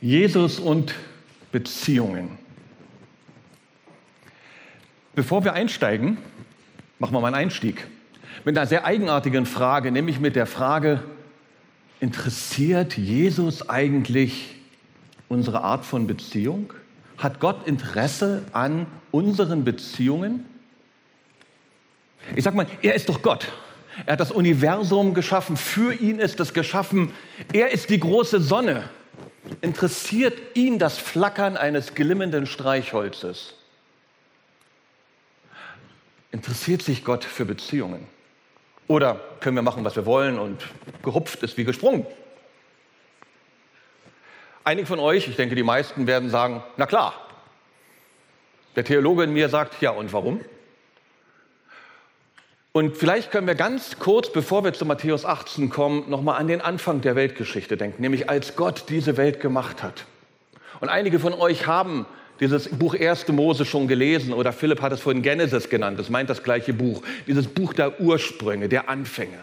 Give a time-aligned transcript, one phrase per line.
[0.00, 0.94] Jesus und
[1.52, 2.38] Beziehungen.
[5.14, 6.18] Bevor wir einsteigen,
[6.98, 7.86] machen wir mal einen Einstieg
[8.44, 11.02] mit einer sehr eigenartigen Frage, nämlich mit der Frage,
[12.00, 14.56] interessiert Jesus eigentlich
[15.28, 16.72] unsere Art von Beziehung?
[17.18, 20.44] Hat Gott Interesse an unseren Beziehungen?
[22.34, 23.50] Ich sag mal, er ist doch Gott.
[24.04, 27.12] Er hat das Universum geschaffen, für ihn ist es geschaffen.
[27.52, 28.84] Er ist die große Sonne.
[29.60, 33.54] Interessiert ihn das Flackern eines glimmenden Streichholzes?
[36.30, 38.06] Interessiert sich Gott für Beziehungen?
[38.88, 40.62] Oder können wir machen, was wir wollen und
[41.02, 42.06] gehupft ist wie gesprungen?
[44.64, 47.14] Einige von euch, ich denke die meisten, werden sagen, na klar.
[48.74, 50.44] Der Theologe in mir sagt, ja und warum?
[52.76, 56.60] Und vielleicht können wir ganz kurz, bevor wir zu Matthäus 18 kommen, nochmal an den
[56.60, 60.04] Anfang der Weltgeschichte denken, nämlich als Gott diese Welt gemacht hat.
[60.80, 62.04] Und einige von euch haben
[62.38, 63.28] dieses Buch 1.
[63.28, 67.00] Mose schon gelesen oder Philipp hat es vorhin Genesis genannt, das meint das gleiche Buch,
[67.26, 69.38] dieses Buch der Ursprünge, der Anfänge.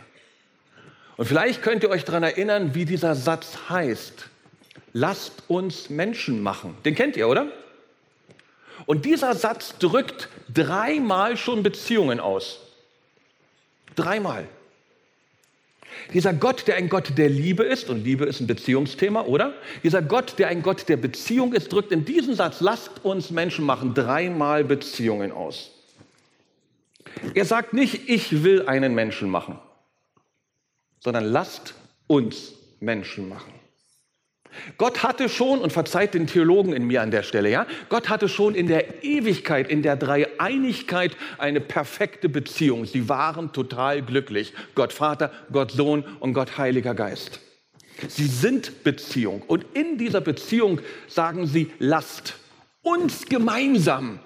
[1.17, 4.27] Und vielleicht könnt ihr euch daran erinnern, wie dieser Satz heißt.
[4.93, 6.77] Lasst uns Menschen machen.
[6.85, 7.47] Den kennt ihr, oder?
[8.85, 12.62] Und dieser Satz drückt dreimal schon Beziehungen aus.
[13.95, 14.47] Dreimal.
[16.13, 19.53] Dieser Gott, der ein Gott der Liebe ist, und Liebe ist ein Beziehungsthema, oder?
[19.83, 23.65] Dieser Gott, der ein Gott der Beziehung ist, drückt in diesem Satz, lasst uns Menschen
[23.65, 25.71] machen, dreimal Beziehungen aus.
[27.33, 29.59] Er sagt nicht, ich will einen Menschen machen,
[30.99, 31.75] sondern lasst
[32.07, 33.53] uns Menschen machen.
[34.77, 38.29] Gott hatte schon, und verzeiht den Theologen in mir an der Stelle, ja, Gott hatte
[38.29, 42.85] schon in der Ewigkeit, in der Dreieinigkeit eine perfekte Beziehung.
[42.85, 44.53] Sie waren total glücklich.
[44.75, 47.39] Gott Vater, Gott Sohn und Gott Heiliger Geist.
[48.07, 49.41] Sie sind Beziehung.
[49.47, 52.35] Und in dieser Beziehung sagen sie, lasst
[52.81, 54.19] uns gemeinsam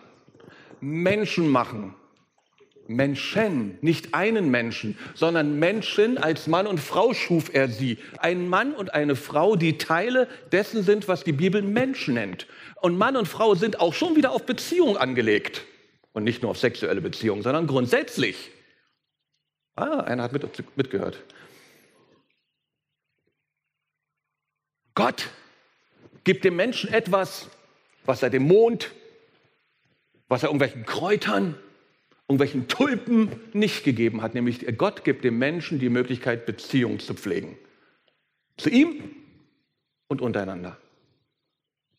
[0.80, 1.94] Menschen machen,
[2.90, 7.98] Menschen, nicht einen Menschen, sondern Menschen als Mann und Frau schuf er sie.
[8.20, 12.48] Ein Mann und eine Frau, die Teile dessen sind, was die Bibel Mensch nennt.
[12.82, 15.64] Und Mann und Frau sind auch schon wieder auf Beziehung angelegt.
[16.14, 18.52] Und nicht nur auf sexuelle Beziehung, sondern grundsätzlich.
[19.76, 20.44] Ah, einer hat mit,
[20.76, 21.24] mitgehört.
[24.96, 25.30] Gott
[26.24, 27.48] gibt dem Menschen etwas,
[28.06, 28.92] was er dem Mond,
[30.28, 31.56] was er irgendwelchen Kräutern,
[32.28, 37.58] irgendwelchen Tulpen nicht gegeben hat, nämlich Gott gibt dem Menschen die Möglichkeit, Beziehungen zu pflegen.
[38.58, 39.02] Zu ihm
[40.08, 40.78] und untereinander.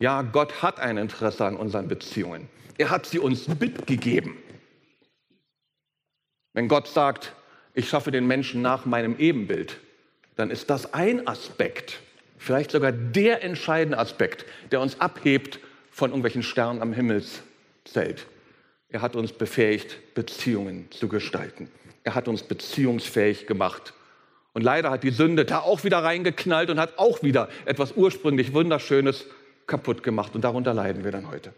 [0.00, 2.48] Ja, Gott hat ein Interesse an unseren Beziehungen.
[2.76, 4.36] Er hat sie uns mitgegeben.
[6.52, 7.34] Wenn Gott sagt,
[7.74, 9.78] ich schaffe den Menschen nach meinem Ebenbild,
[10.36, 12.00] dann ist das ein Aspekt,
[12.36, 15.58] vielleicht sogar der entscheidende Aspekt, der uns abhebt
[15.90, 18.26] von irgendwelchen Sternen am Himmelszelt.
[18.90, 21.70] Er hat uns befähigt, Beziehungen zu gestalten.
[22.04, 23.92] Er hat uns beziehungsfähig gemacht.
[24.54, 28.54] Und leider hat die Sünde da auch wieder reingeknallt und hat auch wieder etwas ursprünglich
[28.54, 29.26] Wunderschönes
[29.66, 30.34] kaputt gemacht.
[30.34, 31.52] Und darunter leiden wir dann heute.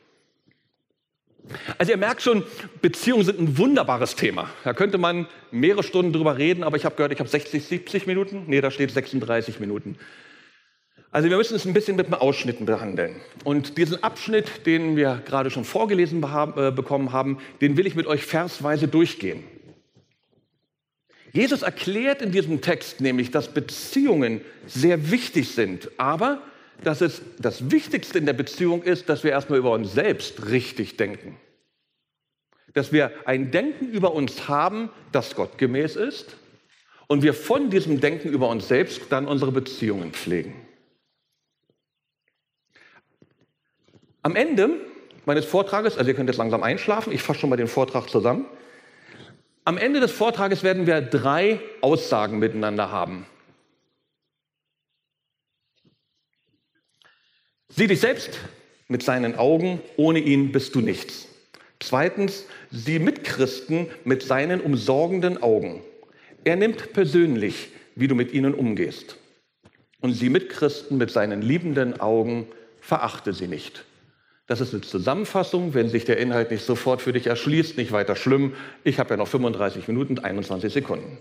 [1.78, 2.44] Also ihr merkt schon,
[2.82, 4.50] Beziehungen sind ein wunderbares Thema.
[4.64, 8.06] Da könnte man mehrere Stunden drüber reden, aber ich habe gehört, ich habe 60, 70
[8.06, 8.44] Minuten.
[8.46, 9.96] Nee, da steht 36 Minuten.
[11.12, 13.16] Also wir müssen es ein bisschen mit einem Ausschnitten behandeln.
[13.42, 18.06] Und diesen Abschnitt, den wir gerade schon vorgelesen äh, bekommen haben, den will ich mit
[18.06, 19.42] euch versweise durchgehen.
[21.32, 26.42] Jesus erklärt in diesem Text nämlich, dass Beziehungen sehr wichtig sind, aber
[26.82, 30.96] dass es das Wichtigste in der Beziehung ist, dass wir erstmal über uns selbst richtig
[30.96, 31.36] denken.
[32.72, 36.36] Dass wir ein Denken über uns haben, das gottgemäß ist
[37.08, 40.54] und wir von diesem Denken über uns selbst dann unsere Beziehungen pflegen.
[44.22, 44.70] Am Ende
[45.24, 48.46] meines Vortrages, also ihr könnt jetzt langsam einschlafen, ich fasse schon mal den Vortrag zusammen.
[49.64, 53.26] Am Ende des Vortrages werden wir drei Aussagen miteinander haben.
[57.68, 58.38] Sieh dich selbst
[58.88, 61.28] mit seinen Augen, ohne ihn bist du nichts.
[61.78, 65.82] Zweitens, sieh Mitchristen mit seinen umsorgenden Augen.
[66.44, 69.16] Er nimmt persönlich, wie du mit ihnen umgehst.
[70.00, 72.48] Und sieh Mitchristen mit seinen liebenden Augen,
[72.80, 73.84] verachte sie nicht.
[74.50, 75.74] Das ist eine Zusammenfassung.
[75.74, 78.54] Wenn sich der Inhalt nicht sofort für dich erschließt, nicht weiter schlimm.
[78.82, 81.18] Ich habe ja noch 35 Minuten und 21 Sekunden.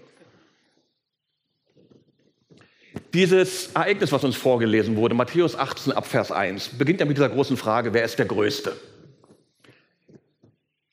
[3.13, 7.29] Dieses Ereignis, was uns vorgelesen wurde, Matthäus 18 ab Vers 1, beginnt ja mit dieser
[7.29, 8.75] großen Frage, wer ist der Größte?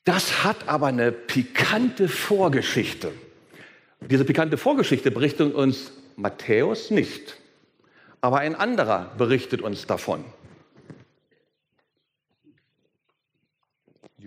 [0.03, 3.13] Das hat aber eine pikante Vorgeschichte.
[4.11, 7.35] Diese pikante Vorgeschichte berichtet uns Matthäus nicht,
[8.21, 10.23] aber ein anderer berichtet uns davon.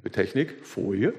[0.00, 1.12] Liebe Technik, Folie.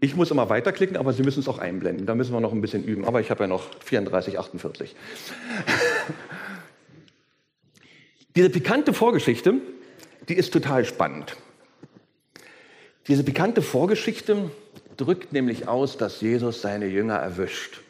[0.00, 2.06] Ich muss immer weiterklicken, aber Sie müssen es auch einblenden.
[2.06, 3.04] Da müssen wir noch ein bisschen üben.
[3.04, 4.96] Aber ich habe ja noch 34, 48.
[8.34, 9.60] Diese pikante Vorgeschichte,
[10.28, 11.36] die ist total spannend.
[13.06, 14.50] Diese pikante Vorgeschichte
[14.96, 17.80] drückt nämlich aus, dass Jesus seine Jünger erwischt.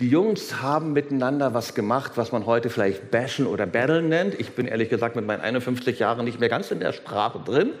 [0.00, 4.32] Die Jungs haben miteinander was gemacht, was man heute vielleicht bashen oder battlen nennt.
[4.40, 7.72] Ich bin ehrlich gesagt mit meinen 51 Jahren nicht mehr ganz in der Sprache drin.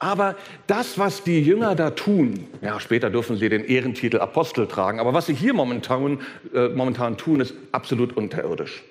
[0.00, 0.34] Aber
[0.66, 5.14] das, was die Jünger da tun, ja, später dürfen sie den Ehrentitel Apostel tragen, aber
[5.14, 6.18] was sie hier momentan,
[6.52, 8.82] äh, momentan tun, ist absolut unterirdisch.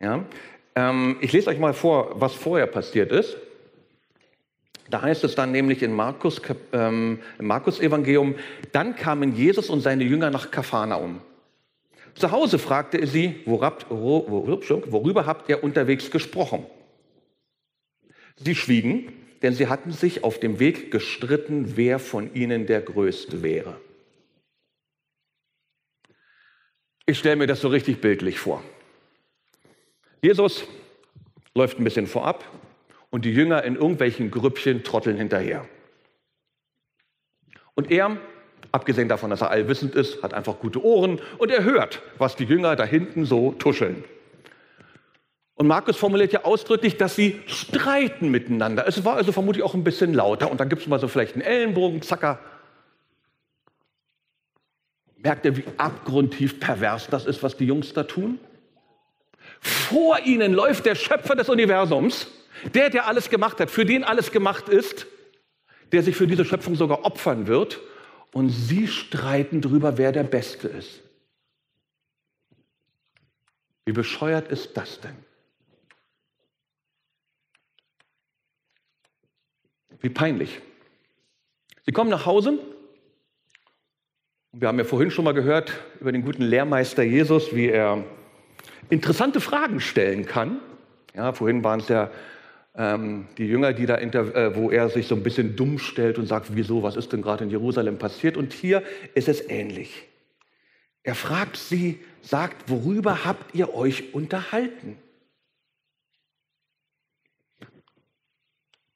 [0.00, 0.24] Ja?
[0.76, 3.36] Ähm, ich lese euch mal vor, was vorher passiert ist.
[4.90, 6.40] Da heißt es dann nämlich in Markus,
[6.72, 8.36] ähm, im Markus-Evangelium,
[8.72, 11.20] dann kamen Jesus und seine Jünger nach Kapharnaum.
[12.14, 16.66] Zu Hause fragte er sie, worüber habt ihr unterwegs gesprochen?
[18.36, 19.12] Sie schwiegen,
[19.42, 23.80] denn sie hatten sich auf dem Weg gestritten, wer von ihnen der Größte wäre.
[27.06, 28.62] Ich stelle mir das so richtig bildlich vor.
[30.22, 30.64] Jesus
[31.54, 32.44] läuft ein bisschen vorab,
[33.10, 35.66] und die Jünger in irgendwelchen Grüppchen trotteln hinterher.
[37.74, 38.16] Und er,
[38.72, 42.44] abgesehen davon, dass er allwissend ist, hat einfach gute Ohren und er hört, was die
[42.44, 44.04] Jünger da hinten so tuscheln.
[45.54, 48.86] Und Markus formuliert ja ausdrücklich, dass sie streiten miteinander.
[48.86, 50.52] Es war also vermutlich auch ein bisschen lauter.
[50.52, 52.38] Und dann gibt es mal so vielleicht einen Ellenbogen, zacker.
[55.16, 58.38] Merkt ihr, wie abgrundtief pervers das ist, was die Jungs da tun?
[59.60, 62.28] Vor ihnen läuft der Schöpfer des Universums
[62.74, 65.06] der, der alles gemacht hat, für den alles gemacht ist,
[65.92, 67.80] der sich für diese Schöpfung sogar opfern wird.
[68.32, 71.00] Und sie streiten darüber, wer der Beste ist.
[73.86, 75.16] Wie bescheuert ist das denn?
[80.00, 80.60] Wie peinlich.
[81.86, 82.58] Sie kommen nach Hause.
[84.52, 88.04] Wir haben ja vorhin schon mal gehört über den guten Lehrmeister Jesus, wie er
[88.90, 90.60] interessante Fragen stellen kann.
[91.14, 92.10] Ja, vorhin waren es ja
[92.78, 96.26] ähm, die Jünger, die da äh, wo er sich so ein bisschen dumm stellt und
[96.26, 98.36] sagt, wieso, was ist denn gerade in Jerusalem passiert?
[98.36, 98.84] Und hier
[99.14, 100.04] ist es ähnlich.
[101.02, 104.96] Er fragt sie, sagt, worüber habt ihr euch unterhalten?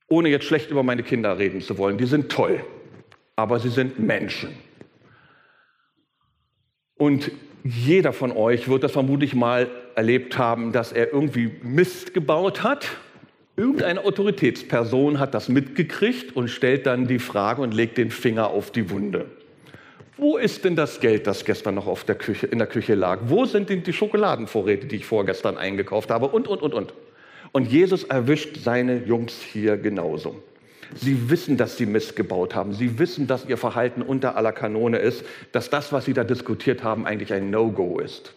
[0.09, 2.65] Ohne jetzt schlecht über meine Kinder reden zu wollen, die sind toll,
[3.35, 4.51] aber sie sind Menschen.
[6.95, 7.33] Und
[7.65, 12.87] jeder von euch wird das vermutlich mal erlebt haben, dass er irgendwie Mist gebaut hat
[13.55, 18.71] Irgendeine Autoritätsperson hat das mitgekriegt und stellt dann die Frage und legt den Finger auf
[18.71, 19.27] die Wunde.
[20.17, 23.21] Wo ist denn das Geld, das gestern noch der Küche, in der Küche lag?
[23.27, 26.29] Wo sind denn die Schokoladenvorräte, die ich vorgestern eingekauft habe?
[26.29, 26.95] Und, und, und, und.
[27.53, 30.43] Und Jesus erwischt seine Jungs hier genauso.
[30.95, 32.73] Sie wissen, dass sie missgebaut haben.
[32.73, 36.83] Sie wissen, dass ihr Verhalten unter aller Kanone ist, dass das, was sie da diskutiert
[36.83, 38.35] haben, eigentlich ein No-Go ist.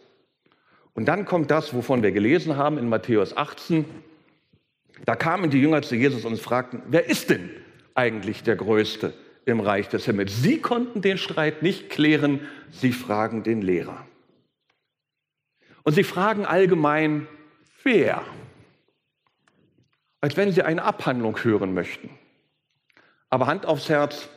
[0.94, 3.86] Und dann kommt das, wovon wir gelesen haben in Matthäus 18.
[5.04, 7.50] Da kamen die Jünger zu Jesus und fragten, wer ist denn
[7.94, 9.14] eigentlich der Größte
[9.46, 10.42] im Reich des Himmels?
[10.42, 14.08] Sie konnten den Streit nicht klären, sie fragen den Lehrer.
[15.84, 17.28] Und sie fragen allgemein,
[17.84, 18.24] wer?
[20.22, 22.10] Als wenn sie eine Abhandlung hören möchten.
[23.30, 24.30] Aber Hand aufs Herz,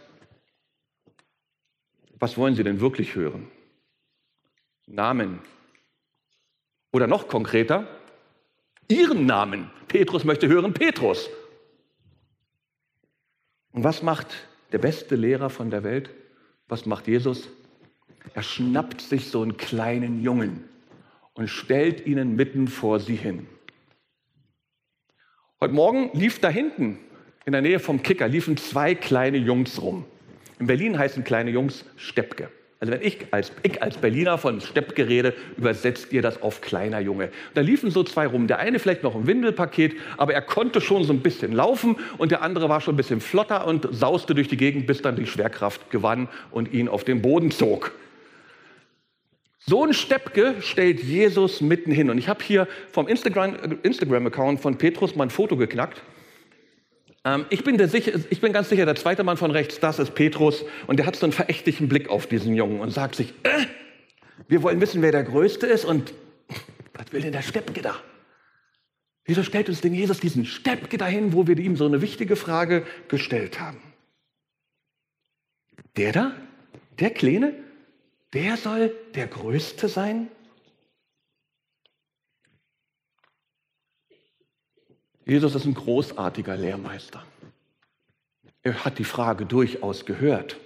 [2.19, 3.49] was wollen sie denn wirklich hören?
[4.87, 5.38] Namen.
[6.93, 7.87] Oder noch konkreter,
[8.88, 9.71] ihren Namen.
[9.87, 11.28] Petrus möchte hören Petrus.
[13.73, 14.26] Und was macht
[14.73, 16.11] der beste Lehrer von der Welt?
[16.68, 17.49] Was macht Jesus?
[18.35, 20.64] Er schnappt sich so einen kleinen Jungen
[21.35, 23.47] und stellt ihn mitten vor sie hin.
[25.61, 26.99] Heute Morgen lief da hinten,
[27.45, 30.04] in der Nähe vom Kicker, liefen zwei kleine Jungs rum.
[30.59, 32.50] In Berlin heißen kleine Jungs Steppke.
[32.81, 37.01] Also wenn ich als, ich als Berliner von Steppke rede, übersetzt ihr das auf kleiner
[37.01, 37.31] Junge.
[37.55, 38.47] Da liefen so zwei rum.
[38.47, 42.31] Der eine vielleicht noch im Windelpaket, aber er konnte schon so ein bisschen laufen und
[42.31, 45.27] der andere war schon ein bisschen flotter und sauste durch die Gegend, bis dann die
[45.27, 47.93] Schwerkraft gewann und ihn auf den Boden zog.
[49.59, 52.11] So ein Steppke stellt Jesus mitten hin.
[52.11, 56.01] Und ich habe hier vom Instagram-Account Instagram von Petrus mal ein Foto geknackt.
[57.29, 60.15] Ähm, ich, bin sicher, ich, bin ganz sicher, der zweite Mann von rechts, das ist
[60.15, 60.65] Petrus.
[60.87, 63.67] Und der hat so einen verächtlichen Blick auf diesen Jungen und sagt sich, äh,
[64.47, 65.85] wir wollen wissen, wer der Größte ist.
[65.85, 66.15] Und
[66.95, 67.97] was will denn der Steppke da?
[69.25, 72.87] Wieso stellt uns denn Jesus diesen Steppke dahin, wo wir ihm so eine wichtige Frage
[73.09, 73.83] gestellt haben?
[75.99, 76.33] Der da,
[76.99, 77.53] der Kleine,
[78.33, 80.29] der soll der Größte sein?
[85.29, 87.23] Jesus ist ein großartiger Lehrmeister.
[88.63, 90.57] Er hat die Frage durchaus gehört,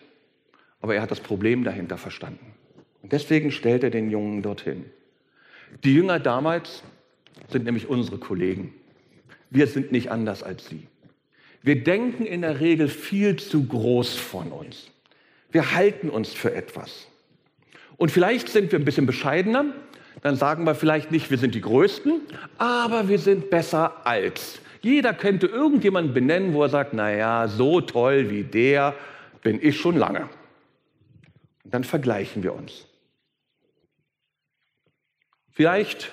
[0.80, 2.54] aber er hat das Problem dahinter verstanden.
[3.02, 4.84] Und deswegen stellt er den Jungen dorthin.
[5.82, 6.84] Die Jünger damals
[7.48, 8.72] sind nämlich unsere Kollegen.
[9.50, 10.86] Wir sind nicht anders als sie.
[11.62, 14.90] Wir denken in der Regel viel zu groß von uns.
[15.50, 17.08] Wir halten uns für etwas.
[17.96, 19.74] Und vielleicht sind wir ein bisschen bescheidener.
[20.20, 22.20] Dann sagen wir vielleicht nicht, wir sind die Größten,
[22.58, 24.60] aber wir sind besser als.
[24.82, 28.94] Jeder könnte irgendjemanden benennen, wo er sagt, naja, so toll wie der
[29.42, 30.28] bin ich schon lange.
[31.64, 32.86] Und dann vergleichen wir uns.
[35.50, 36.12] Vielleicht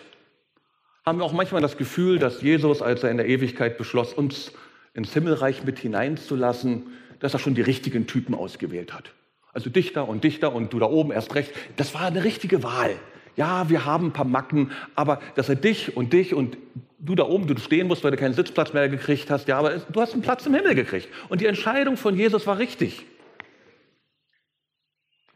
[1.05, 4.51] haben wir auch manchmal das Gefühl, dass Jesus, als er in der Ewigkeit beschloss, uns
[4.93, 6.87] ins Himmelreich mit hineinzulassen,
[7.19, 9.13] dass er schon die richtigen Typen ausgewählt hat.
[9.53, 11.51] Also Dichter und Dichter und du da oben erst recht.
[11.77, 12.95] Das war eine richtige Wahl.
[13.39, 16.57] Ja, wir haben ein paar Macken, aber dass er dich und dich und
[16.99, 19.77] du da oben, du stehen musst, weil du keinen Sitzplatz mehr gekriegt hast, ja, aber
[19.77, 21.07] du hast einen Platz im Himmel gekriegt.
[21.29, 23.05] Und die Entscheidung von Jesus war richtig.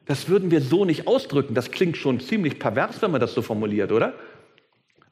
[0.06, 1.54] Das würden wir so nicht ausdrücken.
[1.54, 4.16] Das klingt schon ziemlich pervers, wenn man das so formuliert, oder?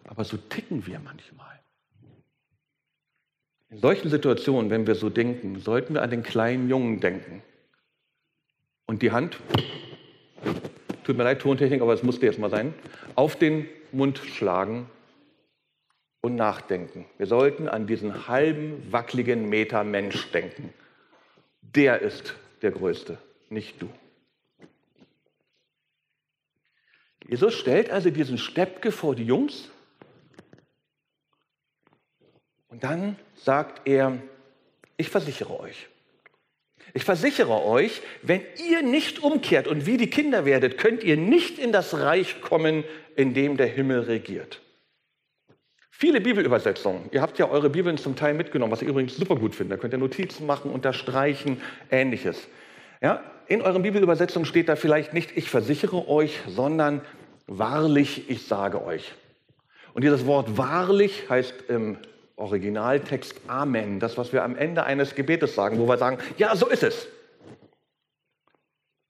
[0.09, 1.61] Aber so ticken wir manchmal.
[3.69, 7.41] In solchen Situationen, wenn wir so denken, sollten wir an den kleinen Jungen denken.
[8.85, 9.39] Und die Hand,
[11.03, 12.73] tut mir leid, Tontechnik, aber es musste jetzt mal sein,
[13.15, 14.89] auf den Mund schlagen
[16.21, 17.05] und nachdenken.
[17.17, 20.73] Wir sollten an diesen halben, wackeligen Meter Mensch denken.
[21.61, 23.17] Der ist der Größte,
[23.49, 23.89] nicht du.
[27.27, 29.69] Jesus stellt also diesen Steppke vor die Jungs
[32.67, 34.17] und dann sagt er,
[34.97, 35.90] ich versichere euch.
[36.93, 41.57] Ich versichere euch, wenn ihr nicht umkehrt und wie die Kinder werdet, könnt ihr nicht
[41.57, 42.83] in das Reich kommen,
[43.15, 44.61] in dem der Himmel regiert.
[45.89, 47.09] Viele Bibelübersetzungen.
[47.11, 49.75] Ihr habt ja eure Bibeln zum Teil mitgenommen, was ich übrigens super gut finde.
[49.75, 52.47] Da könnt ihr Notizen machen, unterstreichen, ähnliches.
[53.01, 57.01] Ja, in euren Bibelübersetzungen steht da vielleicht nicht, ich versichere euch, sondern
[57.45, 59.11] wahrlich, ich sage euch.
[59.93, 61.97] Und dieses Wort wahrlich heißt im
[62.41, 66.67] Originaltext Amen, das, was wir am Ende eines Gebetes sagen, wo wir sagen, ja, so
[66.67, 67.07] ist es.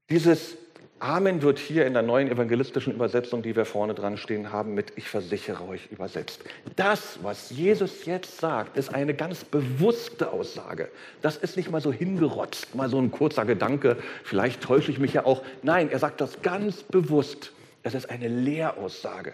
[0.10, 0.58] Dieses
[1.00, 4.94] Amen wird hier in der neuen evangelistischen Übersetzung, die wir vorne dran stehen haben, mit
[4.98, 6.44] Ich versichere euch übersetzt.
[6.76, 10.90] Das, was Jesus jetzt sagt, ist eine ganz bewusste Aussage.
[11.24, 15.14] Das ist nicht mal so hingerotzt, mal so ein kurzer Gedanke, vielleicht täusche ich mich
[15.14, 15.42] ja auch.
[15.64, 17.52] Nein, er sagt das ganz bewusst.
[17.82, 19.34] Es ist eine Lehraussage.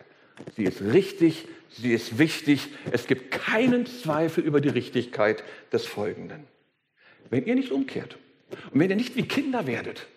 [0.56, 2.70] Sie ist richtig, sie ist wichtig.
[2.92, 6.48] Es gibt keinen Zweifel über die Richtigkeit des Folgenden.
[7.30, 8.18] Wenn ihr nicht umkehrt
[8.72, 10.08] und wenn ihr nicht wie Kinder werdet,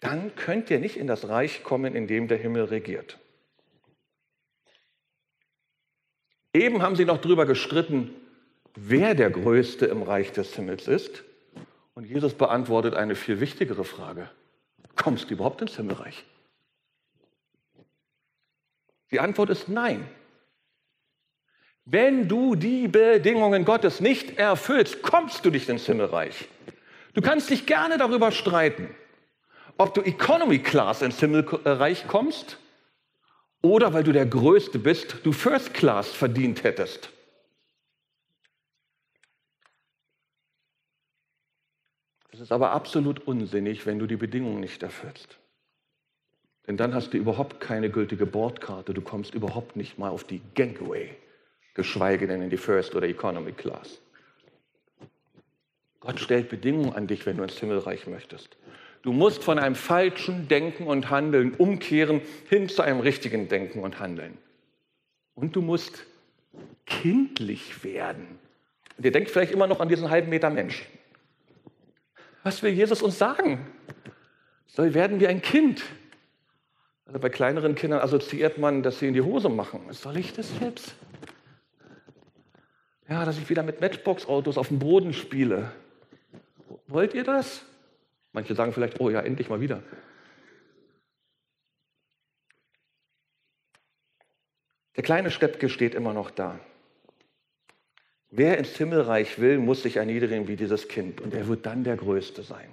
[0.00, 3.18] dann könnt ihr nicht in das Reich kommen, in dem der Himmel regiert.
[6.54, 8.10] Eben haben sie noch darüber gestritten,
[8.74, 11.24] wer der Größte im Reich des Himmels ist.
[11.94, 14.30] Und Jesus beantwortet eine viel wichtigere Frage.
[14.94, 16.24] Kommst du überhaupt ins Himmelreich?
[19.10, 20.08] Die Antwort ist nein.
[21.84, 26.48] Wenn du die Bedingungen Gottes nicht erfüllst, kommst du nicht ins Himmelreich.
[27.14, 28.94] Du kannst dich gerne darüber streiten,
[29.78, 32.58] ob du Economy Class ins Himmelreich kommst
[33.62, 37.10] oder weil du der Größte bist, du First Class verdient hättest.
[42.30, 45.37] Das ist aber absolut unsinnig, wenn du die Bedingungen nicht erfüllst.
[46.68, 48.92] Denn dann hast du überhaupt keine gültige Bordkarte.
[48.92, 51.08] Du kommst überhaupt nicht mal auf die Gangway,
[51.72, 54.02] geschweige denn in die First oder Economy Class.
[56.00, 58.58] Gott stellt Bedingungen an dich, wenn du ins Himmelreich möchtest.
[59.02, 62.20] Du musst von einem falschen Denken und Handeln umkehren
[62.50, 64.36] hin zu einem richtigen Denken und Handeln.
[65.34, 66.04] Und du musst
[66.84, 68.38] kindlich werden.
[68.98, 70.84] Und ihr denkt vielleicht immer noch an diesen halben Meter Mensch.
[72.42, 73.66] Was will Jesus uns sagen?
[74.66, 75.82] Soll werden wie ein Kind.
[77.08, 79.80] Also bei kleineren Kindern assoziiert man, dass sie in die Hose machen.
[79.92, 80.94] Soll ich das jetzt?
[83.08, 85.72] Ja, dass ich wieder mit Matchbox-Autos auf dem Boden spiele.
[86.86, 87.64] Wollt ihr das?
[88.32, 89.82] Manche sagen vielleicht, oh ja, endlich mal wieder.
[94.96, 96.60] Der kleine Steppke steht immer noch da.
[98.28, 101.96] Wer ins Himmelreich will, muss sich erniedrigen wie dieses Kind und er wird dann der
[101.96, 102.68] Größte sein.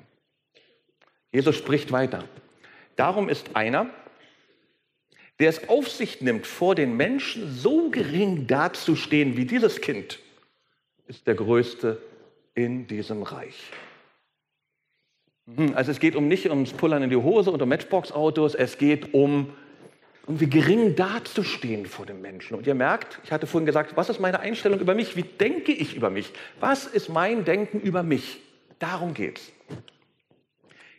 [1.31, 2.25] Jesus spricht weiter.
[2.97, 3.89] Darum ist einer,
[5.39, 10.19] der es auf sich nimmt, vor den Menschen so gering dazustehen wie dieses Kind,
[11.07, 12.01] ist der Größte
[12.53, 13.71] in diesem Reich.
[15.45, 18.77] Mhm, also es geht um nicht ums Pullern in die Hose und um Matchbox-Autos, es
[18.77, 19.53] geht um
[20.25, 22.57] und wie gering dazustehen vor dem Menschen.
[22.57, 25.15] Und ihr merkt, ich hatte vorhin gesagt, was ist meine Einstellung über mich?
[25.15, 26.31] Wie denke ich über mich?
[26.59, 28.39] Was ist mein Denken über mich?
[28.79, 29.51] Darum geht's.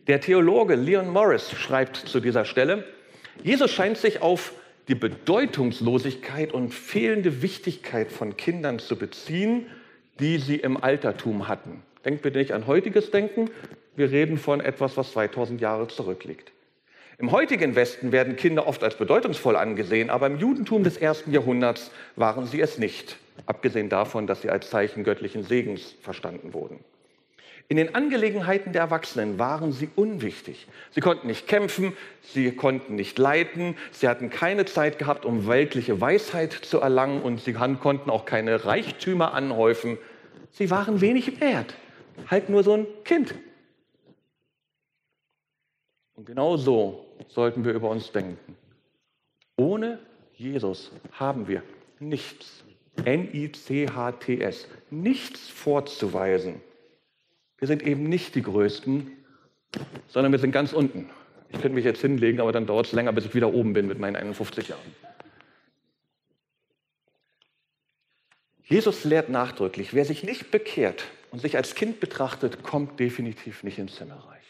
[0.06, 2.84] Der Theologe Leon Morris schreibt zu dieser Stelle,
[3.42, 4.52] Jesus scheint sich auf
[4.88, 9.66] die Bedeutungslosigkeit und fehlende Wichtigkeit von Kindern zu beziehen,
[10.20, 11.82] die sie im Altertum hatten.
[12.04, 13.50] Denkt bitte nicht an heutiges Denken,
[13.96, 16.52] wir reden von etwas, was 2000 Jahre zurückliegt.
[17.18, 21.90] Im heutigen Westen werden Kinder oft als bedeutungsvoll angesehen, aber im Judentum des ersten Jahrhunderts
[22.14, 23.16] waren sie es nicht,
[23.46, 26.78] abgesehen davon, dass sie als Zeichen göttlichen Segens verstanden wurden.
[27.68, 30.68] In den Angelegenheiten der Erwachsenen waren sie unwichtig.
[30.92, 36.00] Sie konnten nicht kämpfen, sie konnten nicht leiten, sie hatten keine Zeit gehabt, um weltliche
[36.00, 39.98] Weisheit zu erlangen und sie konnten auch keine Reichtümer anhäufen.
[40.52, 41.74] Sie waren wenig wert,
[42.30, 43.34] halt nur so ein Kind.
[46.14, 48.56] Und genau so sollten wir über uns denken.
[49.56, 49.98] Ohne
[50.36, 51.64] Jesus haben wir
[51.98, 52.62] nichts,
[53.04, 56.62] N-I-C-H-T-S, nichts vorzuweisen.
[57.58, 59.10] Wir sind eben nicht die Größten,
[60.08, 61.10] sondern wir sind ganz unten.
[61.48, 63.86] Ich könnte mich jetzt hinlegen, aber dann dauert es länger, bis ich wieder oben bin
[63.86, 64.94] mit meinen 51 Jahren.
[68.64, 73.78] Jesus lehrt nachdrücklich, wer sich nicht bekehrt und sich als Kind betrachtet, kommt definitiv nicht
[73.78, 74.42] ins Himmelreich.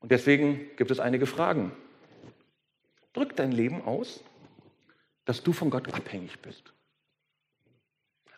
[0.00, 1.72] Und deswegen gibt es einige Fragen.
[3.12, 4.24] Drückt dein Leben aus,
[5.24, 6.72] dass du von Gott abhängig bist?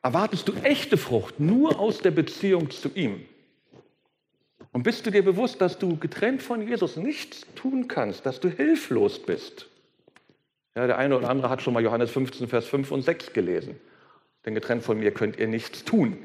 [0.02, 3.20] Erwartest du echte Frucht nur aus der Beziehung zu ihm?
[4.72, 8.48] Und bist du dir bewusst, dass du getrennt von Jesus nichts tun kannst, dass du
[8.48, 9.66] hilflos bist?
[10.74, 13.78] Ja, der eine oder andere hat schon mal Johannes 15, Vers 5 und 6 gelesen.
[14.46, 16.18] Denn getrennt von mir könnt ihr nichts tun.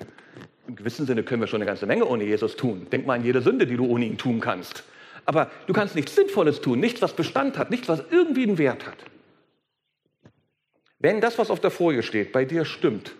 [0.67, 2.87] Im gewissen Sinne können wir schon eine ganze Menge ohne Jesus tun.
[2.91, 4.83] Denk mal an jede Sünde, die du ohne ihn tun kannst.
[5.25, 8.85] Aber du kannst nichts Sinnvolles tun, nichts, was Bestand hat, nichts, was irgendwie einen Wert
[8.85, 8.97] hat.
[10.99, 13.11] Wenn das, was auf der Folie steht, bei dir stimmt,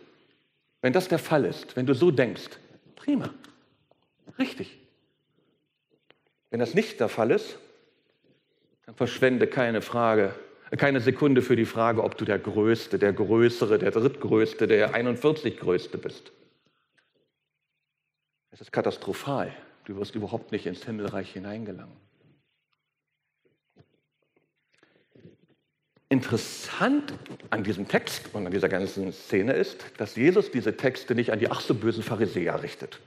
[0.86, 2.60] wenn das der Fall ist, wenn du so denkst,
[2.96, 3.34] prima,
[4.38, 4.78] richtig.
[6.52, 7.58] Wenn das nicht der Fall ist,
[8.86, 10.36] dann verschwende keine Frage,
[10.78, 15.58] keine Sekunde für die Frage, ob du der Größte, der Größere, der Drittgrößte, der 41
[15.58, 16.32] Größte bist.
[18.52, 19.52] Es ist katastrophal.
[19.86, 21.98] Du wirst überhaupt nicht ins Himmelreich hineingelangen.
[26.10, 27.14] Interessant
[27.50, 31.40] an diesem Text und an dieser ganzen Szene ist, dass Jesus diese Texte nicht an
[31.40, 33.00] die ach so bösen Pharisäer richtet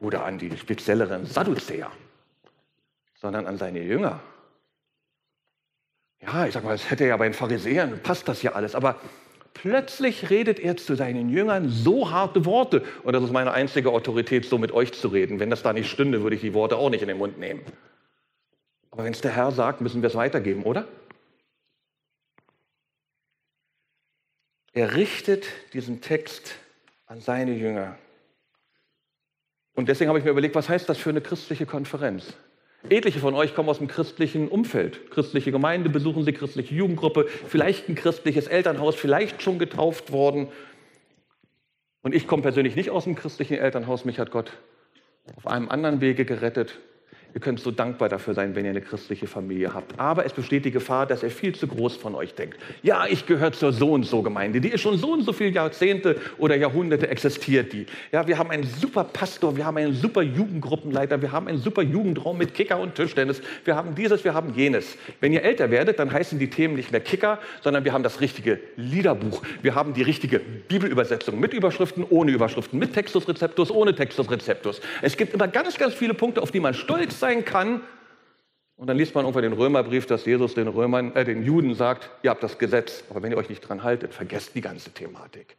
[0.00, 1.90] oder an die spezielleren Sadduzäer,
[3.14, 4.20] sondern an seine Jünger.
[6.20, 8.96] Ja, ich sag mal, es hätte ja bei den Pharisäern, passt das ja alles, aber
[9.54, 12.82] Plötzlich redet er zu seinen Jüngern so harte Worte.
[13.02, 15.40] Und das ist meine einzige Autorität, so mit euch zu reden.
[15.40, 17.60] Wenn das da nicht stünde, würde ich die Worte auch nicht in den Mund nehmen.
[18.90, 20.86] Aber wenn es der Herr sagt, müssen wir es weitergeben, oder?
[24.72, 26.54] Er richtet diesen Text
[27.06, 27.98] an seine Jünger.
[29.74, 32.34] Und deswegen habe ich mir überlegt, was heißt das für eine christliche Konferenz?
[32.88, 35.10] Etliche von euch kommen aus dem christlichen Umfeld.
[35.10, 40.48] Christliche Gemeinde besuchen sie, christliche Jugendgruppe, vielleicht ein christliches Elternhaus, vielleicht schon getauft worden.
[42.02, 44.04] Und ich komme persönlich nicht aus dem christlichen Elternhaus.
[44.04, 44.52] Mich hat Gott
[45.36, 46.78] auf einem anderen Wege gerettet.
[47.34, 49.98] Ihr könnt so dankbar dafür sein, wenn ihr eine christliche Familie habt.
[49.98, 52.58] Aber es besteht die Gefahr, dass ihr viel zu groß von euch denkt.
[52.82, 54.60] Ja, ich gehöre zur so und so Gemeinde.
[54.60, 57.86] Die ist schon so und so viele Jahrzehnte oder Jahrhunderte existiert die.
[58.10, 61.82] Ja, wir haben einen super Pastor, wir haben einen super Jugendgruppenleiter, wir haben einen super
[61.82, 63.40] Jugendraum mit Kicker und Tischtennis.
[63.64, 64.96] Wir haben dieses, wir haben jenes.
[65.20, 68.20] Wenn ihr älter werdet, dann heißen die Themen nicht mehr Kicker, sondern wir haben das
[68.20, 69.42] richtige Liederbuch.
[69.62, 74.80] Wir haben die richtige Bibelübersetzung mit Überschriften, ohne Überschriften, mit Textus Receptus, ohne Textus Receptus.
[75.00, 77.82] Es gibt immer ganz, ganz viele Punkte, auf die man stolz sein kann.
[78.76, 82.08] Und dann liest man irgendwann den Römerbrief, dass Jesus den, Römern, äh, den Juden sagt,
[82.22, 85.58] ihr habt das Gesetz, aber wenn ihr euch nicht dran haltet, vergesst die ganze Thematik.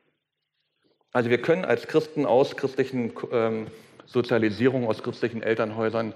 [1.13, 3.67] Also wir können als Christen aus christlichen ähm,
[4.07, 6.15] Sozialisierungen, aus christlichen Elternhäusern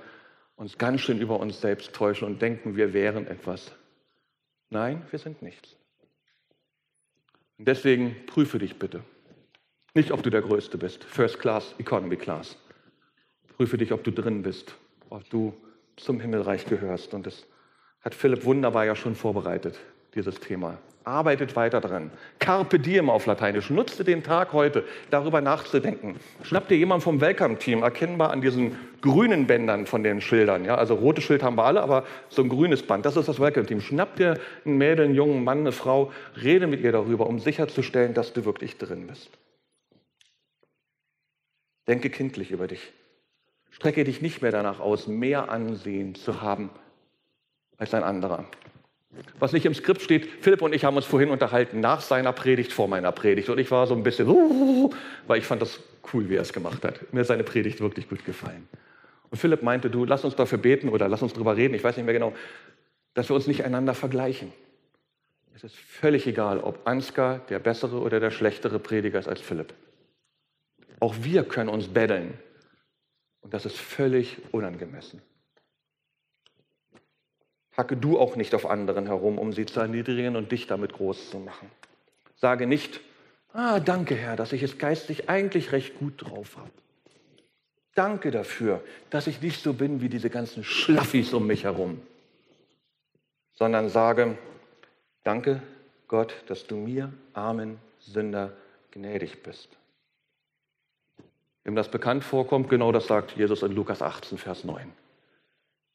[0.55, 3.71] uns ganz schön über uns selbst täuschen und denken, wir wären etwas.
[4.71, 5.75] Nein, wir sind nichts.
[7.59, 9.03] Und deswegen prüfe dich bitte.
[9.93, 12.57] Nicht, ob du der Größte bist, First Class, Economy Class.
[13.57, 14.75] Prüfe dich, ob du drin bist
[15.09, 15.53] ob du
[15.97, 17.13] zum Himmelreich gehörst.
[17.13, 17.45] Und das
[18.01, 19.79] hat Philipp wunderbar ja schon vorbereitet,
[20.13, 20.77] dieses Thema.
[21.03, 22.09] Arbeitet weiter dran.
[22.39, 23.69] Carpe diem auf Lateinisch.
[23.69, 26.15] Nutze den Tag heute, darüber nachzudenken.
[26.41, 30.65] Schnapp dir jemand vom Welcome-Team, erkennbar an diesen grünen Bändern von den Schildern.
[30.65, 33.39] Ja, also rote Schild haben wir alle, aber so ein grünes Band, das ist das
[33.39, 33.81] Welcome-Team.
[33.81, 38.15] Schnapp dir ein Mädel, einen jungen Mann, eine Frau, rede mit ihr darüber, um sicherzustellen,
[38.15, 39.29] dass du wirklich drin bist.
[41.87, 42.91] Denke kindlich über dich.
[43.75, 46.69] Strecke dich nicht mehr danach aus, mehr Ansehen zu haben
[47.75, 48.45] als ein anderer.
[49.37, 52.71] Was nicht im Skript steht, Philipp und ich haben uns vorhin unterhalten nach seiner Predigt,
[52.71, 53.49] vor meiner Predigt.
[53.49, 54.27] Und ich war so ein bisschen,
[55.27, 55.81] weil ich fand das
[56.13, 57.13] cool, wie er es gemacht hat.
[57.13, 58.65] Mir ist seine Predigt wirklich gut gefallen.
[59.29, 61.97] Und Philipp meinte, du, lass uns dafür beten oder lass uns darüber reden, ich weiß
[61.97, 62.31] nicht mehr genau,
[63.13, 64.53] dass wir uns nicht einander vergleichen.
[65.53, 69.73] Es ist völlig egal, ob Ansgar der bessere oder der schlechtere Prediger ist als Philipp.
[71.01, 72.35] Auch wir können uns betteln.
[73.45, 75.21] Und das ist völlig unangemessen.
[77.77, 81.29] Hacke du auch nicht auf anderen herum, um sie zu erniedrigen und dich damit groß
[81.29, 81.69] zu machen.
[82.37, 83.01] Sage nicht,
[83.53, 86.71] ah, danke Herr, dass ich es geistig eigentlich recht gut drauf habe.
[87.93, 92.01] Danke dafür, dass ich nicht so bin wie diese ganzen Schlaffis um mich herum.
[93.53, 94.39] Sondern sage,
[95.23, 95.61] danke
[96.07, 98.53] Gott, dass du mir, armen Sünder,
[98.89, 99.69] gnädig bist.
[101.65, 104.93] Wem das bekannt vorkommt, genau das sagt Jesus in Lukas 18, Vers 9.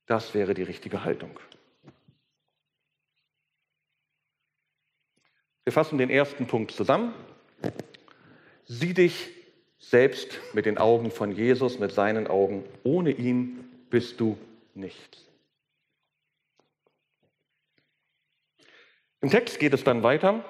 [0.06, 1.38] Das wäre die richtige Haltung.
[5.64, 7.14] Wir fassen den ersten Punkt zusammen.
[8.64, 9.30] Sieh dich
[9.78, 12.64] selbst mit den Augen von Jesus, mit seinen Augen.
[12.82, 14.36] Ohne ihn bist du
[14.74, 15.24] nichts.
[19.20, 20.44] Im Text geht es dann weiter.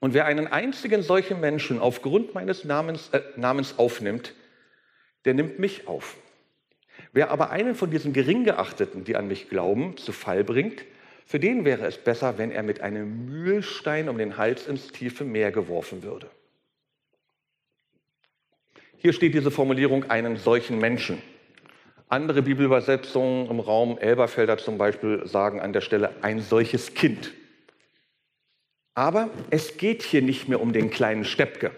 [0.00, 4.34] Und wer einen einzigen solchen Menschen aufgrund meines Namens, äh, Namens aufnimmt,
[5.24, 6.16] der nimmt mich auf.
[7.12, 10.84] Wer aber einen von diesen Geringgeachteten, die an mich glauben, zu Fall bringt,
[11.26, 15.24] für den wäre es besser, wenn er mit einem Mühlstein um den Hals ins tiefe
[15.24, 16.28] Meer geworfen würde.
[18.96, 21.22] Hier steht diese Formulierung einen solchen Menschen.
[22.08, 27.32] Andere Bibelübersetzungen im Raum Elberfelder zum Beispiel sagen an der Stelle ein solches Kind.
[28.94, 31.70] Aber es geht hier nicht mehr um den kleinen Steppke,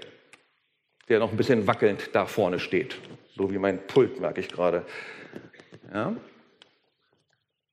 [1.09, 2.96] der noch ein bisschen wackelnd da vorne steht.
[3.37, 4.85] So wie mein Pult, merke ich gerade.
[5.92, 6.14] Ja?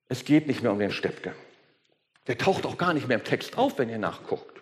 [0.08, 1.34] Es geht nicht mehr um den Steppke.
[2.26, 4.60] Der taucht auch gar nicht mehr im Text auf, wenn ihr nachguckt.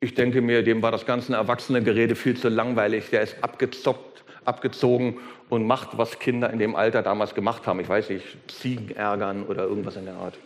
[0.00, 3.10] Ich denke mir, dem war das ganze Erwachsenengerede viel zu langweilig.
[3.10, 7.80] Der ist abgezockt, abgezogen und macht, was Kinder in dem Alter damals gemacht haben.
[7.80, 10.38] Ich weiß nicht, Ziegen ärgern oder irgendwas in der Art.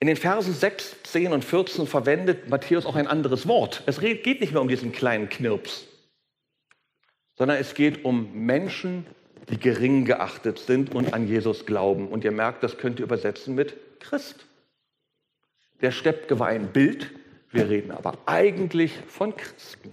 [0.00, 3.82] In den Versen 6, 10 und 14 verwendet Matthäus auch ein anderes Wort.
[3.86, 5.86] Es geht nicht mehr um diesen kleinen Knirps,
[7.34, 9.06] sondern es geht um Menschen,
[9.50, 12.08] die gering geachtet sind und an Jesus glauben.
[12.08, 14.46] Und ihr merkt, das könnt ihr übersetzen mit Christ.
[15.80, 17.10] Der Steppke war ein Bild,
[17.50, 19.92] wir reden aber eigentlich von Christen.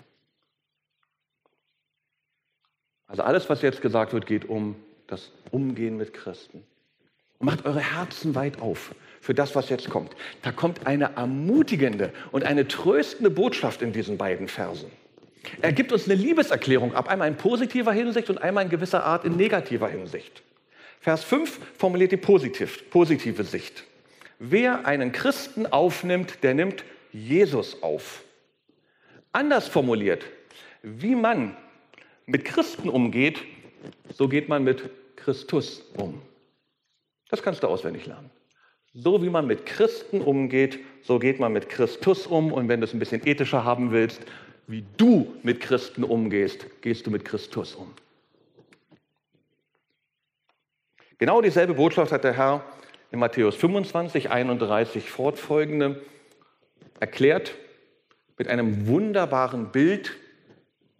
[3.08, 4.76] Also alles, was jetzt gesagt wird, geht um
[5.08, 6.64] das Umgehen mit Christen.
[7.40, 8.94] macht eure Herzen weit auf
[9.26, 10.16] für das, was jetzt kommt.
[10.44, 14.92] Da kommt eine ermutigende und eine tröstende Botschaft in diesen beiden Versen.
[15.64, 19.26] Er gibt uns eine Liebeserklärung ab, einmal in positiver Hinsicht und einmal in gewisser Art
[19.26, 20.44] in negativer Hinsicht.
[21.00, 23.84] Vers 5 formuliert die positiv, positive Sicht.
[24.38, 28.24] Wer einen Christen aufnimmt, der nimmt Jesus auf.
[29.32, 30.24] Anders formuliert,
[30.84, 31.58] wie man
[32.28, 33.42] mit Christen umgeht,
[34.14, 36.22] so geht man mit Christus um.
[37.30, 38.30] Das kannst du auswendig lernen.
[38.98, 42.54] So wie man mit Christen umgeht, so geht man mit Christus um.
[42.54, 44.22] Und wenn du es ein bisschen ethischer haben willst,
[44.68, 47.92] wie du mit Christen umgehst, gehst du mit Christus um.
[51.18, 52.64] Genau dieselbe Botschaft hat der Herr
[53.12, 56.02] in Matthäus 25, 31 fortfolgende
[57.02, 57.54] erklärt
[58.38, 60.14] mit einem wunderbaren Bild.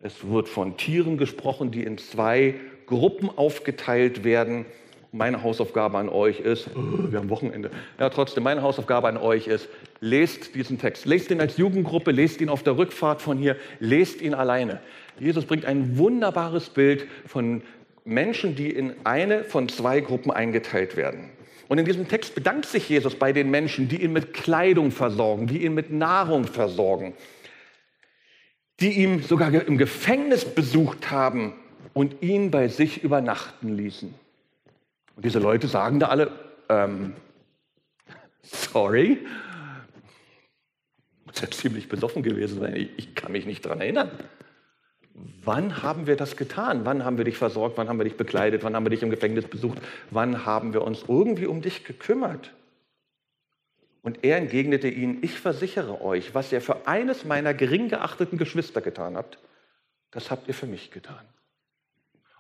[0.02, 2.56] Es wird von Tieren gesprochen, die in zwei
[2.88, 4.66] Gruppen aufgeteilt werden
[5.16, 9.48] meine Hausaufgabe an euch ist, oh, wir haben Wochenende, ja trotzdem, meine Hausaufgabe an euch
[9.48, 9.70] ist,
[10.02, 11.06] lest diesen Text.
[11.06, 14.82] Lest ihn als Jugendgruppe, lest ihn auf der Rückfahrt von hier, lest ihn alleine.
[15.20, 17.64] Jesus bringt ein wunderbares Bild von
[18.04, 21.30] Menschen, die in eine von zwei Gruppen eingeteilt werden.
[21.68, 25.48] Und in diesem Text bedankt sich Jesus bei den Menschen, die ihn mit Kleidung versorgen,
[25.48, 27.14] die ihn mit Nahrung versorgen,
[28.82, 31.54] die ihn sogar im Gefängnis besucht haben
[31.94, 34.14] und ihn bei sich übernachten ließen.
[35.16, 36.32] Und diese Leute sagen da alle,
[36.70, 37.14] ähm,
[38.42, 39.26] sorry,
[41.26, 44.12] muss ja ziemlich besoffen gewesen sein, ich, ich kann mich nicht daran erinnern.
[45.44, 46.84] Wann haben wir das getan?
[46.84, 47.78] Wann haben wir dich versorgt?
[47.78, 48.64] Wann haben wir dich bekleidet?
[48.64, 49.78] Wann haben wir dich im Gefängnis besucht?
[50.12, 52.54] Wann haben wir uns irgendwie um dich gekümmert?
[54.02, 58.82] Und er entgegnete ihnen, ich versichere euch, was ihr für eines meiner gering geachteten Geschwister
[58.82, 59.40] getan habt,
[60.12, 61.26] das habt ihr für mich getan.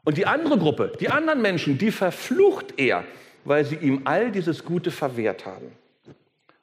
[0.06, 3.04] Und die andere Gruppe, die anderen Menschen, die verflucht er,
[3.44, 5.72] weil sie ihm all dieses Gute verwehrt haben.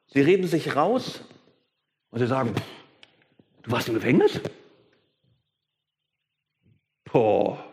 [0.07, 1.22] Sie reden sich raus
[2.11, 2.55] und sie sagen,
[3.62, 4.40] du warst im Gefängnis?
[7.05, 7.64] Boah,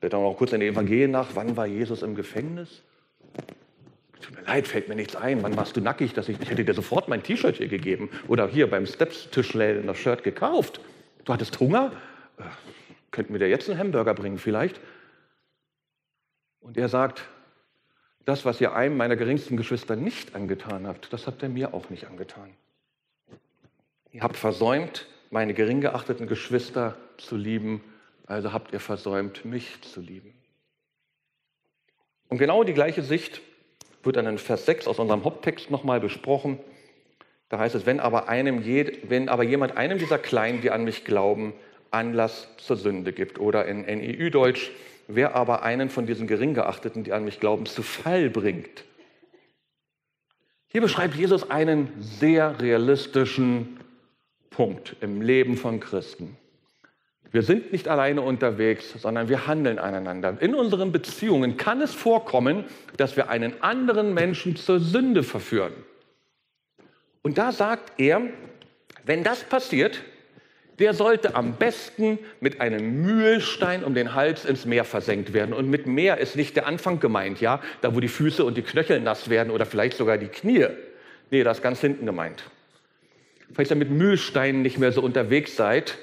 [0.00, 2.82] wir dann noch kurz in den Evangelien nach, wann war Jesus im Gefängnis?
[4.20, 5.42] Tut mir leid, fällt mir nichts ein.
[5.42, 6.12] Wann warst du nackig?
[6.12, 8.10] Dass ich, ich hätte dir sofort mein T-Shirt hier gegeben.
[8.26, 10.80] Oder hier beim Steps-Tischläden das Shirt gekauft.
[11.24, 11.92] Du hattest Hunger?
[12.38, 12.42] Äh,
[13.10, 14.80] könnten wir dir jetzt einen Hamburger bringen vielleicht?
[16.60, 17.22] Und er sagt,
[18.24, 21.88] das, was ihr einem meiner geringsten Geschwister nicht angetan habt, das habt ihr mir auch
[21.90, 22.50] nicht angetan.
[24.10, 27.82] Ihr habt versäumt, meine gering geachteten Geschwister zu lieben,
[28.26, 30.34] also habt ihr versäumt, mich zu lieben.
[32.28, 33.40] Und genau die gleiche Sicht
[34.02, 36.58] wird dann in Vers 6 aus unserem Haupttext nochmal besprochen.
[37.48, 41.04] Da heißt es, wenn aber, einem, wenn aber jemand einem dieser Kleinen, die an mich
[41.04, 41.54] glauben,
[41.90, 43.38] Anlass zur Sünde gibt.
[43.38, 44.70] Oder in NEU-Deutsch,
[45.08, 48.84] wer aber einen von diesen Geringgeachteten, die an mich glauben, zu Fall bringt.
[50.68, 53.80] Hier beschreibt Jesus einen sehr realistischen
[54.50, 56.36] Punkt im Leben von Christen.
[57.30, 60.36] Wir sind nicht alleine unterwegs, sondern wir handeln aneinander.
[60.40, 62.64] In unseren Beziehungen kann es vorkommen,
[62.96, 65.72] dass wir einen anderen Menschen zur Sünde verführen.
[67.22, 68.22] Und da sagt er,
[69.04, 70.02] wenn das passiert,
[70.78, 75.52] der sollte am besten mit einem Mühlstein um den Hals ins Meer versenkt werden.
[75.52, 78.62] Und mit Meer ist nicht der Anfang gemeint, ja, da wo die Füße und die
[78.62, 80.66] Knöchel nass werden oder vielleicht sogar die Knie.
[81.30, 82.44] Nee, das ist ganz hinten gemeint.
[83.52, 85.98] Falls ihr mit Mühlsteinen nicht mehr so unterwegs seid,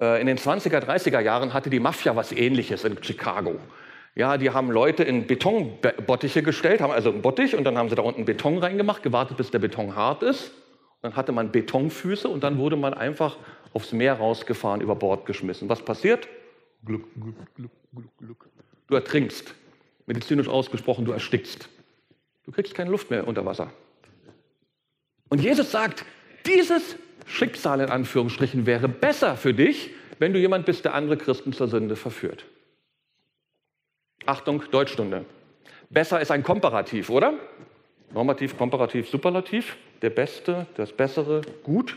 [0.00, 3.56] äh, in den 20er, 30er Jahren hatte die Mafia was ähnliches in Chicago.
[4.14, 7.94] Ja, die haben Leute in Betonbottiche gestellt, haben also einen Bottich und dann haben sie
[7.94, 10.52] da unten Beton reingemacht, gewartet, bis der Beton hart ist.
[11.02, 13.36] Dann hatte man Betonfüße und dann wurde man einfach
[13.72, 15.68] aufs Meer rausgefahren, über Bord geschmissen.
[15.68, 16.28] Was passiert?
[16.84, 18.48] Gluck, gluck, gluck, gluck, gluck.
[18.86, 19.54] Du ertrinkst.
[20.06, 21.68] Medizinisch ausgesprochen, du erstickst.
[22.44, 23.72] Du kriegst keine Luft mehr unter Wasser.
[25.28, 26.04] Und Jesus sagt,
[26.46, 31.52] dieses Schicksal in Anführungsstrichen wäre besser für dich, wenn du jemand bist, der andere Christen
[31.52, 32.44] zur Sünde verführt.
[34.26, 35.24] Achtung, Deutschstunde.
[35.88, 37.34] Besser ist ein Komparativ, oder?
[38.12, 39.76] Normativ, Komparativ, Superlativ.
[40.02, 41.96] Der Beste, das Bessere, gut.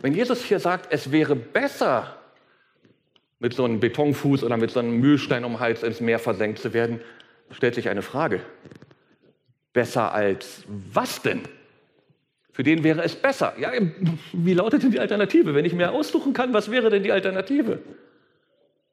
[0.00, 2.16] Wenn Jesus hier sagt, es wäre besser,
[3.38, 6.58] mit so einem Betonfuß oder mit so einem Mühlstein um den Hals ins Meer versenkt
[6.58, 7.00] zu werden,
[7.50, 8.40] stellt sich eine Frage.
[9.72, 11.42] Besser als was denn?
[12.52, 13.54] Für den wäre es besser.
[13.58, 13.72] Ja,
[14.32, 15.54] wie lautet denn die Alternative?
[15.54, 17.80] Wenn ich mir aussuchen kann, was wäre denn die Alternative?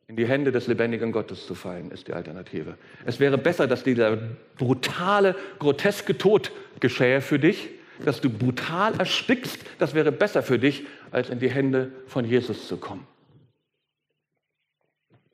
[0.08, 2.78] In die Hände des lebendigen Gottes zu fallen, ist die Alternative.
[3.06, 4.18] Es wäre besser, dass dieser
[4.58, 10.86] brutale, groteske Tod geschähe für dich, dass du brutal erstickst, das wäre besser für dich,
[11.12, 13.08] als in die Hände von Jesus zu kommen.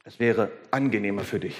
[0.03, 1.55] Es wäre angenehmer für dich,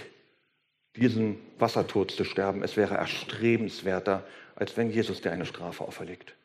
[0.96, 2.64] diesen Wassertod zu sterben.
[2.64, 6.36] Es wäre erstrebenswerter, als wenn Jesus dir eine Strafe auferlegt.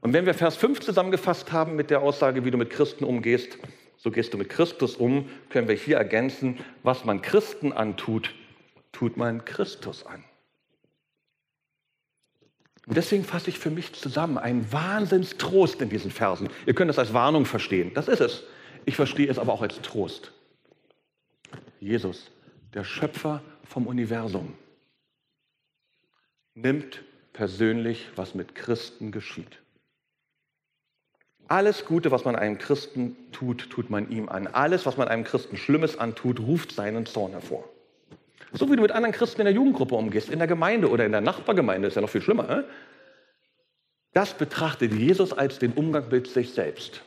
[0.00, 3.58] Und wenn wir Vers 5 zusammengefasst haben mit der Aussage, wie du mit Christen umgehst,
[3.96, 8.34] so gehst du mit Christus um, können wir hier ergänzen, was man Christen antut,
[8.92, 10.22] tut man Christus an.
[12.86, 16.48] Und deswegen fasse ich für mich zusammen einen Wahnsinnstrost in diesen Versen.
[16.66, 18.42] Ihr könnt es als Warnung verstehen, das ist es.
[18.84, 20.32] Ich verstehe es aber auch als Trost.
[21.80, 22.30] Jesus,
[22.74, 24.54] der Schöpfer vom Universum,
[26.54, 29.58] nimmt persönlich, was mit Christen geschieht.
[31.48, 34.46] Alles Gute, was man einem Christen tut, tut man ihm an.
[34.46, 37.68] Alles, was man einem Christen Schlimmes antut, ruft seinen Zorn hervor.
[38.52, 41.12] So wie du mit anderen Christen in der Jugendgruppe umgehst, in der Gemeinde oder in
[41.12, 42.48] der Nachbargemeinde, ist ja noch viel schlimmer.
[42.48, 42.64] Äh?
[44.12, 47.02] Das betrachtet Jesus als den Umgang mit sich selbst.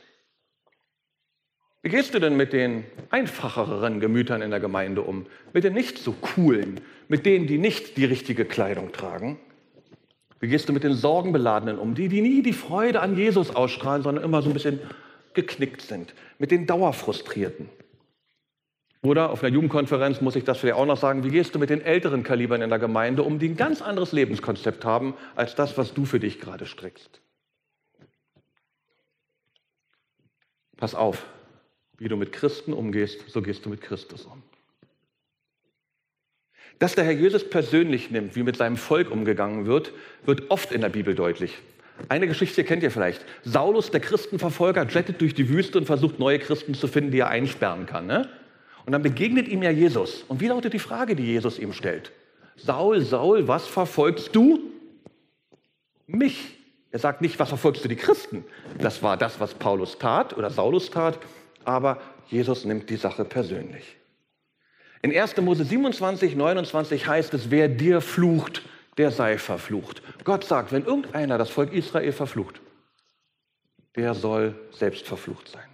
[1.82, 5.26] Wie gehst du denn mit den einfacheren Gemütern in der Gemeinde um?
[5.54, 9.38] Mit den nicht so coolen, mit denen, die nicht die richtige Kleidung tragen?
[10.40, 11.94] Wie gehst du mit den Sorgenbeladenen um?
[11.94, 14.80] Die, die nie die Freude an Jesus ausstrahlen, sondern immer so ein bisschen
[15.34, 16.14] geknickt sind.
[16.38, 17.68] Mit den Dauerfrustrierten.
[19.08, 21.70] Oder auf einer Jugendkonferenz muss ich das vielleicht auch noch sagen, wie gehst du mit
[21.70, 25.78] den älteren Kalibern in der Gemeinde um, die ein ganz anderes Lebenskonzept haben, als das,
[25.78, 27.22] was du für dich gerade strickst?
[30.76, 31.24] Pass auf,
[31.96, 34.42] wie du mit Christen umgehst, so gehst du mit Christus um.
[36.78, 39.90] Dass der Herr Jesus persönlich nimmt, wie mit seinem Volk umgegangen wird,
[40.26, 41.56] wird oft in der Bibel deutlich.
[42.10, 43.24] Eine Geschichte kennt ihr vielleicht.
[43.42, 47.28] Saulus, der Christenverfolger, jettet durch die Wüste und versucht, neue Christen zu finden, die er
[47.28, 48.06] einsperren kann.
[48.06, 48.28] Ne?
[48.88, 50.24] Und dann begegnet ihm ja Jesus.
[50.28, 52.10] Und wie lautet die Frage, die Jesus ihm stellt?
[52.56, 54.60] Saul, Saul, was verfolgst du?
[56.06, 56.56] Mich.
[56.90, 58.46] Er sagt nicht, was verfolgst du die Christen?
[58.78, 61.18] Das war das, was Paulus tat oder Saulus tat.
[61.66, 63.98] Aber Jesus nimmt die Sache persönlich.
[65.02, 65.36] In 1.
[65.42, 68.62] Mose 27, 29 heißt es, wer dir flucht,
[68.96, 70.00] der sei verflucht.
[70.24, 72.62] Gott sagt, wenn irgendeiner das Volk Israel verflucht,
[73.96, 75.68] der soll selbst verflucht sein.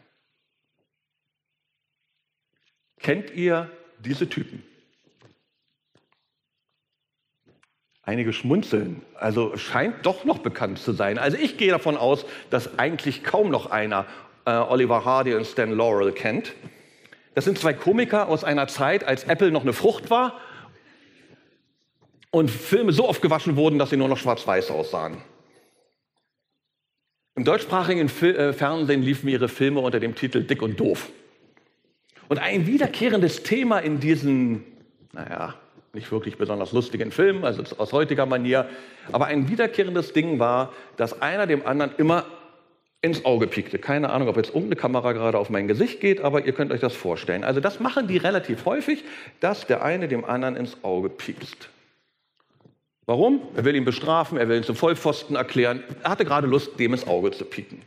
[3.04, 4.62] Kennt ihr diese Typen?
[8.02, 9.02] Einige schmunzeln.
[9.14, 11.18] Also scheint doch noch bekannt zu sein.
[11.18, 14.06] Also ich gehe davon aus, dass eigentlich kaum noch einer
[14.46, 16.54] äh, Oliver Hardy und Stan Laurel kennt.
[17.34, 20.40] Das sind zwei Komiker aus einer Zeit, als Apple noch eine Frucht war
[22.30, 25.18] und Filme so oft gewaschen wurden, dass sie nur noch schwarz-weiß aussahen.
[27.34, 31.10] Im deutschsprachigen äh, Fernsehen liefen ihre Filme unter dem Titel Dick und Doof.
[32.28, 34.64] Und ein wiederkehrendes Thema in diesen,
[35.12, 35.54] naja,
[35.92, 38.68] nicht wirklich besonders lustigen Filmen, also aus heutiger Manier,
[39.12, 42.24] aber ein wiederkehrendes Ding war, dass einer dem anderen immer
[43.00, 43.78] ins Auge piekte.
[43.78, 46.80] Keine Ahnung, ob jetzt irgendeine Kamera gerade auf mein Gesicht geht, aber ihr könnt euch
[46.80, 47.44] das vorstellen.
[47.44, 49.04] Also das machen die relativ häufig,
[49.40, 51.68] dass der eine dem anderen ins Auge piekst.
[53.06, 53.42] Warum?
[53.54, 55.84] Er will ihn bestrafen, er will ihn zum Vollpfosten erklären.
[56.02, 57.82] Er hatte gerade Lust, dem ins Auge zu pieken.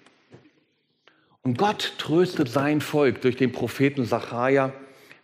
[1.48, 4.74] Und Gott tröstet sein Volk durch den Propheten Sacharja.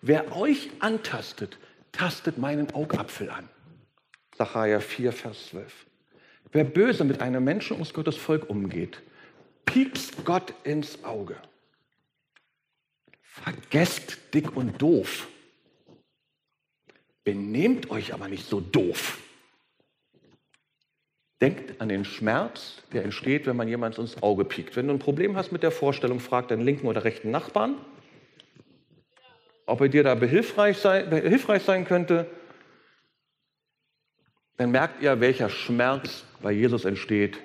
[0.01, 1.57] Wer euch antastet,
[1.91, 3.49] tastet meinen Augapfel an.
[4.37, 5.85] Sacharja 4, Vers 12.
[6.53, 9.01] Wer böse mit einem Menschen aus Gottes Volk umgeht,
[9.65, 11.35] piekst Gott ins Auge.
[13.21, 15.27] Vergesst dick und doof.
[17.25, 19.19] Benehmt euch aber nicht so doof.
[21.43, 24.77] Denkt an den Schmerz, der entsteht, wenn man jemand ins Auge piekt.
[24.77, 27.75] Wenn du ein Problem hast mit der Vorstellung, frag deinen linken oder rechten Nachbarn,
[29.65, 32.27] ob er dir da behilfreich sein, behilfreich sein könnte.
[34.55, 37.37] Dann merkt ihr, welcher Schmerz bei Jesus entsteht,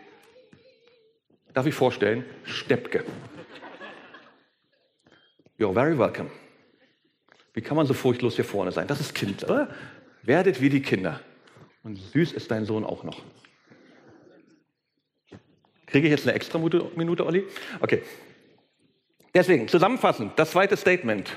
[1.58, 2.24] Darf ich vorstellen?
[2.44, 3.02] Steppke.
[5.58, 6.30] You're very welcome.
[7.52, 8.86] Wie kann man so furchtlos hier vorne sein?
[8.86, 9.68] Das ist Kind, oder?
[10.22, 11.18] Werdet wie die Kinder.
[11.82, 13.22] Und süß ist dein Sohn auch noch.
[15.90, 17.44] Kriege ich jetzt eine extra Minute, Olli?
[17.80, 18.02] Okay.
[19.34, 21.36] Deswegen, zusammenfassend, das zweite Statement.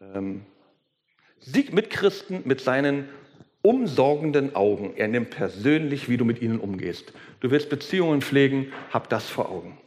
[0.00, 0.46] Ähm,
[1.38, 3.08] Sieg mit Christen mit seinen
[3.62, 4.94] umsorgenden Augen.
[4.96, 7.12] Er nimmt persönlich, wie du mit ihnen umgehst.
[7.40, 9.78] Du willst Beziehungen pflegen, hab das vor Augen.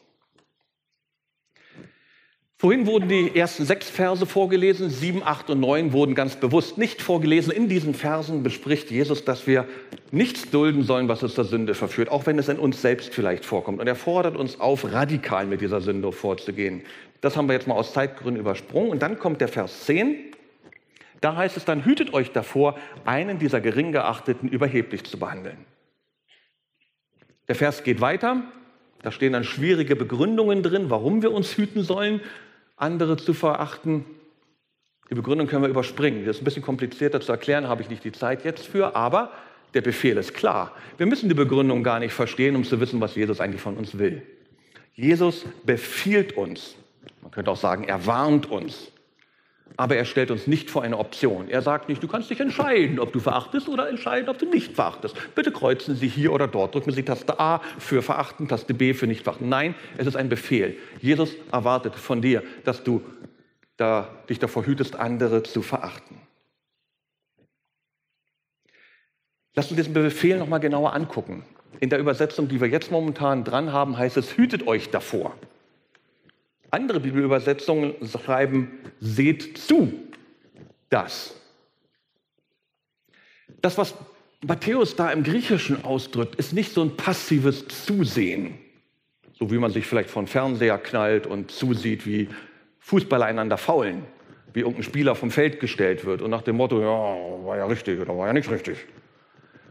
[2.58, 7.02] Vorhin wurden die ersten sechs Verse vorgelesen, sieben, acht und neun wurden ganz bewusst nicht
[7.02, 7.52] vorgelesen.
[7.52, 9.68] In diesen Versen bespricht Jesus, dass wir
[10.12, 13.44] nichts dulden sollen, was uns zur Sünde verführt, auch wenn es in uns selbst vielleicht
[13.44, 13.82] vorkommt.
[13.82, 16.84] Und er fordert uns auf, radikal mit dieser Sünde vorzugehen.
[17.20, 18.90] Das haben wir jetzt mal aus Zeitgründen übersprungen.
[18.90, 20.16] Und dann kommt der Vers 10.
[21.20, 25.58] Da heißt es dann, hütet euch davor, einen dieser gering geachteten überheblich zu behandeln.
[27.50, 28.44] Der Vers geht weiter.
[29.02, 32.22] Da stehen dann schwierige Begründungen drin, warum wir uns hüten sollen,
[32.76, 34.06] andere zu verachten.
[35.10, 36.26] Die Begründung können wir überspringen.
[36.26, 39.32] Das ist ein bisschen komplizierter zu erklären, habe ich nicht die Zeit jetzt für, aber
[39.74, 40.72] der Befehl ist klar.
[40.98, 43.98] Wir müssen die Begründung gar nicht verstehen, um zu wissen, was Jesus eigentlich von uns
[43.98, 44.24] will.
[44.94, 46.76] Jesus befiehlt uns,
[47.22, 48.92] man könnte auch sagen, er warnt uns.
[49.78, 51.50] Aber er stellt uns nicht vor eine Option.
[51.50, 54.74] Er sagt nicht, du kannst dich entscheiden, ob du verachtest oder entscheiden, ob du nicht
[54.74, 55.16] verachtest.
[55.36, 56.76] Bitte kreuzen Sie hier oder dort.
[56.76, 59.50] Drücken Sie Taste A für verachten, Taste B für nicht verachten.
[59.50, 60.78] Nein, es ist ein Befehl.
[61.02, 63.02] Jesus erwartet von dir, dass du
[63.78, 66.18] da, dich davor hütest, andere zu verachten.
[69.56, 71.46] Lass uns diesen Befehl nochmal genauer angucken.
[71.80, 75.36] In der Übersetzung, die wir jetzt momentan dran haben, heißt es, hütet euch davor.
[76.76, 79.94] Andere Bibelübersetzungen schreiben, seht zu,
[80.90, 81.34] das.
[83.62, 83.96] Das, was
[84.46, 88.60] Matthäus da im Griechischen ausdrückt, ist nicht so ein passives Zusehen,
[89.32, 92.28] so wie man sich vielleicht von Fernseher knallt und zusieht, wie
[92.80, 94.04] Fußballer einander faulen,
[94.52, 98.02] wie irgendein Spieler vom Feld gestellt wird und nach dem Motto, ja, war ja richtig
[98.02, 98.86] oder war ja nicht richtig.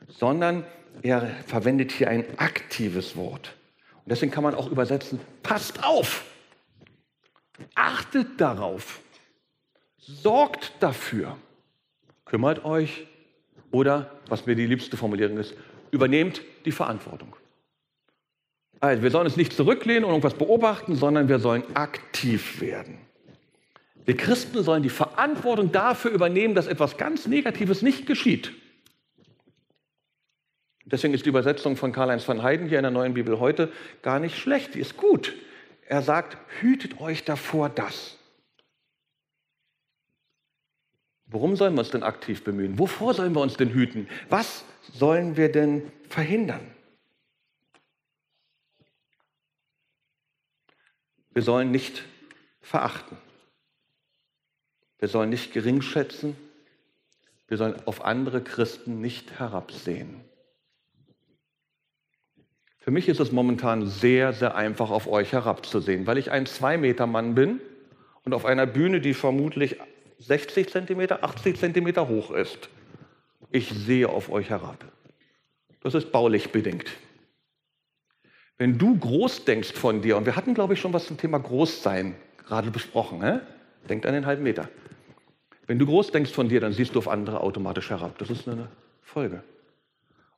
[0.09, 0.65] Sondern
[1.03, 3.55] er verwendet hier ein aktives Wort.
[4.05, 6.25] Und deswegen kann man auch übersetzen, passt auf.
[7.75, 9.01] Achtet darauf.
[9.99, 11.37] Sorgt dafür.
[12.25, 13.07] Kümmert euch.
[13.71, 15.55] Oder, was mir die liebste Formulierung ist,
[15.91, 17.35] übernehmt die Verantwortung.
[18.81, 22.99] Also, wir sollen uns nicht zurücklehnen und irgendwas beobachten, sondern wir sollen aktiv werden.
[24.05, 28.53] Wir Christen sollen die Verantwortung dafür übernehmen, dass etwas ganz Negatives nicht geschieht.
[30.85, 33.73] Deswegen ist die Übersetzung von Karl-Heinz van Heiden hier in der neuen Bibel heute
[34.03, 34.75] gar nicht schlecht.
[34.75, 35.33] Die ist gut.
[35.87, 38.19] Er sagt, hütet euch davor das.
[41.27, 42.79] Worum sollen wir uns denn aktiv bemühen?
[42.79, 44.09] Wovor sollen wir uns denn hüten?
[44.29, 46.71] Was sollen wir denn verhindern?
[51.31, 52.05] Wir sollen nicht
[52.61, 53.17] verachten.
[54.99, 56.37] Wir sollen nicht geringschätzen.
[57.49, 60.25] Wir sollen auf andere Christen nicht herabsehen.
[62.85, 67.35] Für mich ist es momentan sehr, sehr einfach, auf euch herabzusehen, weil ich ein Zwei-Meter-Mann
[67.35, 67.61] bin
[68.25, 69.79] und auf einer Bühne, die vermutlich
[70.19, 72.69] 60 Zentimeter, 80 Zentimeter hoch ist.
[73.51, 74.85] ich sehe auf euch herab.
[75.81, 76.91] Das ist baulich bedingt.
[78.59, 81.39] Wenn du groß denkst von dir, und wir hatten, glaube ich, schon was zum Thema
[81.39, 82.15] Großsein
[82.47, 83.41] gerade besprochen, hä?
[83.89, 84.69] denkt an den halben Meter.
[85.67, 88.19] Wenn du groß denkst von dir, dann siehst du auf andere automatisch herab.
[88.19, 88.69] Das ist eine
[89.01, 89.43] Folge.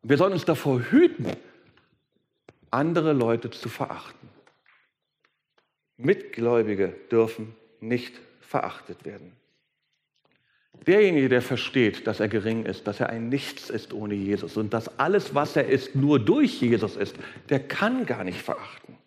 [0.03, 1.26] Und wir sollen uns davor hüten,
[2.77, 4.29] andere Leute zu verachten.
[5.97, 9.33] Mitgläubige dürfen nicht verachtet werden.
[10.87, 14.74] Derjenige, der versteht, dass er gering ist, dass er ein Nichts ist ohne Jesus und
[14.74, 17.16] dass alles, was er ist, nur durch Jesus ist,
[17.49, 18.99] der kann gar nicht verachten.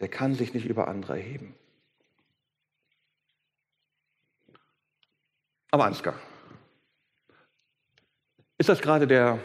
[0.00, 1.54] Der kann sich nicht über andere erheben.
[5.70, 6.18] Aber Ansgar,
[8.58, 9.38] ist das gerade der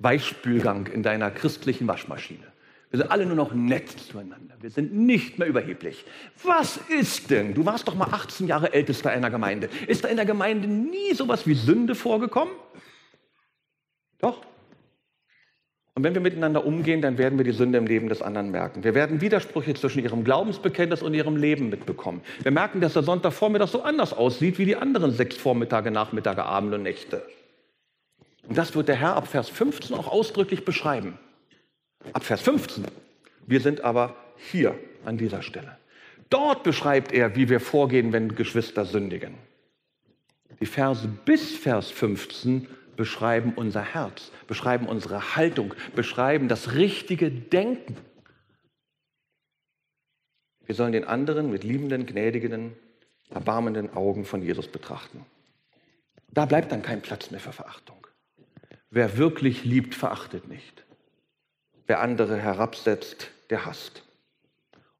[0.00, 2.46] Weichspülgang in deiner christlichen Waschmaschine?
[2.90, 4.54] Wir sind alle nur noch nett zueinander.
[4.60, 6.04] Wir sind nicht mehr überheblich.
[6.42, 7.52] Was ist denn?
[7.52, 9.68] Du warst doch mal 18 Jahre ältester einer Gemeinde.
[9.86, 12.54] Ist da in der Gemeinde nie sowas wie Sünde vorgekommen?
[14.20, 14.40] Doch.
[15.94, 18.84] Und wenn wir miteinander umgehen, dann werden wir die Sünde im Leben des anderen merken.
[18.84, 22.22] Wir werden Widersprüche zwischen ihrem Glaubensbekenntnis und ihrem Leben mitbekommen.
[22.42, 26.76] Wir merken, dass der Sonntagvormittag so anders aussieht wie die anderen sechs Vormittage, Nachmittage, Abende
[26.76, 27.22] und Nächte.
[28.48, 31.18] Und das wird der Herr ab Vers 15 auch ausdrücklich beschreiben.
[32.14, 32.86] Ab Vers 15.
[33.46, 35.76] Wir sind aber hier an dieser Stelle.
[36.30, 39.34] Dort beschreibt er, wie wir vorgehen, wenn Geschwister sündigen.
[40.60, 47.96] Die Verse bis Vers 15 beschreiben unser Herz, beschreiben unsere Haltung, beschreiben das richtige Denken.
[50.64, 52.72] Wir sollen den anderen mit liebenden, gnädigen,
[53.30, 55.24] erbarmenden Augen von Jesus betrachten.
[56.30, 57.97] Da bleibt dann kein Platz mehr für Verachtung.
[58.90, 60.84] Wer wirklich liebt, verachtet nicht.
[61.86, 64.02] Wer andere herabsetzt, der hasst.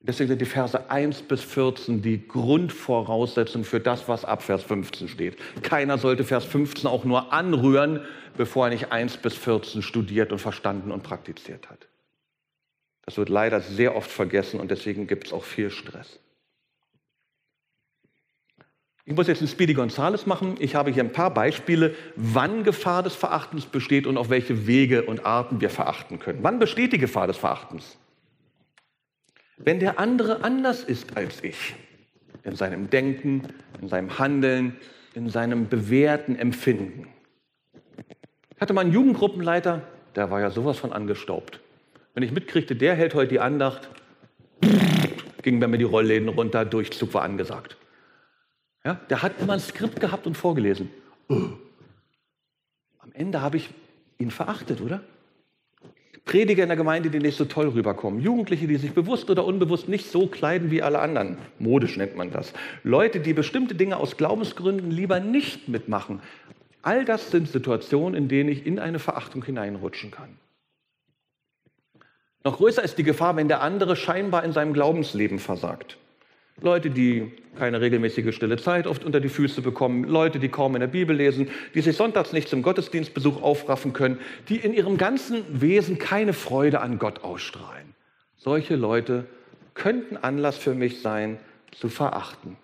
[0.00, 4.62] Und deswegen sind die Verse 1 bis 14 die Grundvoraussetzung für das, was ab Vers
[4.62, 5.38] 15 steht.
[5.62, 8.00] Keiner sollte Vers 15 auch nur anrühren,
[8.36, 11.88] bevor er nicht 1 bis 14 studiert und verstanden und praktiziert hat.
[13.04, 16.20] Das wird leider sehr oft vergessen und deswegen gibt es auch viel Stress.
[19.08, 20.56] Ich muss jetzt ein Speedy Gonzales machen.
[20.58, 25.04] Ich habe hier ein paar Beispiele, wann Gefahr des Verachtens besteht und auf welche Wege
[25.04, 26.40] und Arten wir verachten können.
[26.42, 27.96] Wann besteht die Gefahr des Verachtens?
[29.56, 31.74] Wenn der andere anders ist als ich,
[32.44, 33.44] in seinem Denken,
[33.80, 34.76] in seinem Handeln,
[35.14, 37.08] in seinem bewährten Empfinden.
[38.54, 39.84] Ich hatte mal einen Jugendgruppenleiter,
[40.16, 41.60] der war ja sowas von angestaubt.
[42.12, 43.88] Wenn ich mitkriegte, der hält heute die Andacht,
[45.40, 47.78] gingen bei mir die Rollläden runter, Durchzug war angesagt.
[48.84, 50.90] Ja, der hat immer ein Skript gehabt und vorgelesen.
[51.28, 53.70] Am Ende habe ich
[54.18, 55.02] ihn verachtet, oder?
[56.24, 58.20] Prediger in der Gemeinde, die nicht so toll rüberkommen.
[58.20, 61.38] Jugendliche, die sich bewusst oder unbewusst nicht so kleiden wie alle anderen.
[61.58, 62.52] Modisch nennt man das.
[62.84, 66.20] Leute, die bestimmte Dinge aus Glaubensgründen lieber nicht mitmachen.
[66.82, 70.38] All das sind Situationen, in denen ich in eine Verachtung hineinrutschen kann.
[72.44, 75.96] Noch größer ist die Gefahr, wenn der andere scheinbar in seinem Glaubensleben versagt.
[76.60, 80.80] Leute, die keine regelmäßige stille Zeit oft unter die Füße bekommen, Leute, die kaum in
[80.80, 85.42] der Bibel lesen, die sich sonntags nicht zum Gottesdienstbesuch aufraffen können, die in ihrem ganzen
[85.60, 87.94] Wesen keine Freude an Gott ausstrahlen.
[88.36, 89.26] Solche Leute
[89.74, 91.38] könnten Anlass für mich sein,
[91.72, 92.56] zu verachten.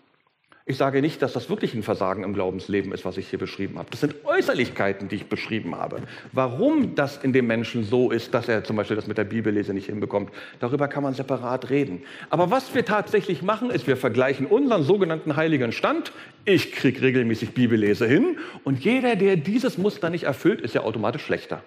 [0.66, 3.76] Ich sage nicht, dass das wirklich ein Versagen im Glaubensleben ist, was ich hier beschrieben
[3.76, 3.90] habe.
[3.90, 5.98] Das sind Äußerlichkeiten, die ich beschrieben habe.
[6.32, 9.74] Warum das in dem Menschen so ist, dass er zum Beispiel das mit der Bibellese
[9.74, 12.02] nicht hinbekommt, darüber kann man separat reden.
[12.30, 16.12] Aber was wir tatsächlich machen, ist, wir vergleichen unseren sogenannten heiligen Stand.
[16.46, 21.24] Ich kriege regelmäßig Bibellese hin und jeder, der dieses Muster nicht erfüllt, ist ja automatisch
[21.24, 21.62] schlechter.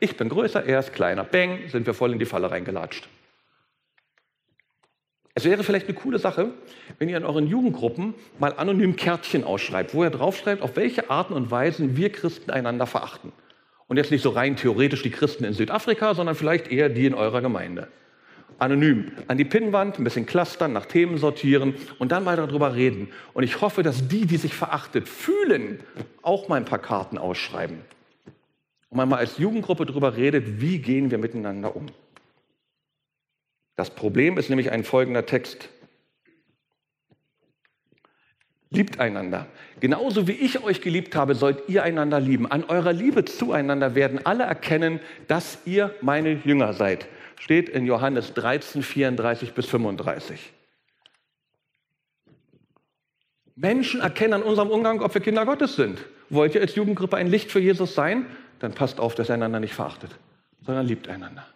[0.00, 1.24] Ich bin größer, er ist kleiner.
[1.24, 3.08] Bang, sind wir voll in die Falle reingelatscht.
[5.36, 6.52] Es wäre vielleicht eine coole Sache,
[6.98, 11.34] wenn ihr in euren Jugendgruppen mal anonym Kärtchen ausschreibt, wo ihr draufschreibt, auf welche Arten
[11.34, 13.32] und Weisen wir Christen einander verachten.
[13.88, 17.14] Und jetzt nicht so rein theoretisch die Christen in Südafrika, sondern vielleicht eher die in
[17.14, 17.88] eurer Gemeinde.
[18.60, 23.08] Anonym an die Pinnwand, ein bisschen clustern, nach Themen sortieren und dann mal darüber reden.
[23.32, 25.80] Und ich hoffe, dass die, die sich verachtet fühlen,
[26.22, 27.80] auch mal ein paar Karten ausschreiben.
[28.88, 31.86] Und man mal als Jugendgruppe darüber redet, wie gehen wir miteinander um.
[33.76, 35.68] Das Problem ist nämlich ein folgender Text.
[38.70, 39.46] Liebt einander.
[39.80, 42.50] Genauso wie ich euch geliebt habe, sollt ihr einander lieben.
[42.50, 47.06] An eurer Liebe zueinander werden alle erkennen, dass ihr meine Jünger seid.
[47.38, 50.52] Steht in Johannes 13, 34 bis 35.
[53.56, 56.04] Menschen erkennen an unserem Umgang, ob wir Kinder Gottes sind.
[56.28, 58.26] Wollt ihr als Jugendgruppe ein Licht für Jesus sein?
[58.58, 60.10] Dann passt auf, dass ihr einander nicht verachtet,
[60.62, 61.46] sondern liebt einander.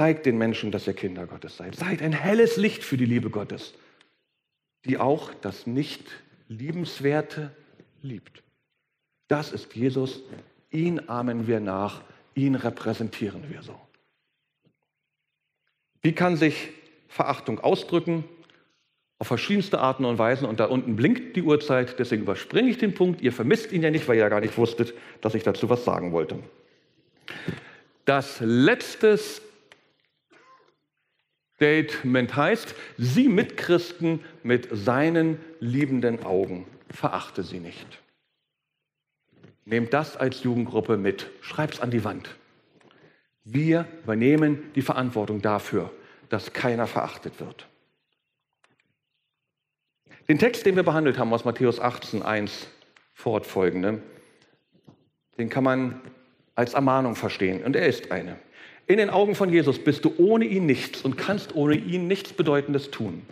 [0.00, 1.74] Zeigt den Menschen, dass ihr Kinder Gottes seid.
[1.74, 3.74] Seid ein helles Licht für die Liebe Gottes,
[4.86, 6.02] die auch das nicht
[6.48, 7.54] liebenswerte,
[8.00, 8.42] liebt.
[9.28, 10.22] Das ist Jesus.
[10.70, 12.00] Ihn ahmen wir nach.
[12.34, 13.78] Ihn repräsentieren wir so.
[16.00, 16.70] Wie kann sich
[17.06, 18.24] Verachtung ausdrücken?
[19.18, 20.48] Auf verschiedenste Arten und Weisen.
[20.48, 23.20] Und da unten blinkt die Uhrzeit, deswegen überspringe ich den Punkt.
[23.20, 25.84] Ihr vermisst ihn ja nicht, weil ihr ja gar nicht wusstet, dass ich dazu was
[25.84, 26.38] sagen wollte.
[28.06, 29.18] Das letzte
[31.60, 38.00] Statement heißt, sieh Mitchristen mit seinen liebenden Augen, verachte sie nicht.
[39.66, 42.34] Nehmt das als Jugendgruppe mit, schreibt es an die Wand.
[43.44, 45.90] Wir übernehmen die Verantwortung dafür,
[46.30, 47.66] dass keiner verachtet wird.
[50.28, 52.68] Den Text, den wir behandelt haben aus Matthäus 18, 1
[53.12, 54.00] fortfolgende,
[55.36, 56.00] den kann man
[56.54, 58.38] als Ermahnung verstehen und er ist eine.
[58.90, 62.32] In den Augen von Jesus bist du ohne ihn nichts und kannst ohne ihn nichts
[62.32, 63.22] Bedeutendes tun.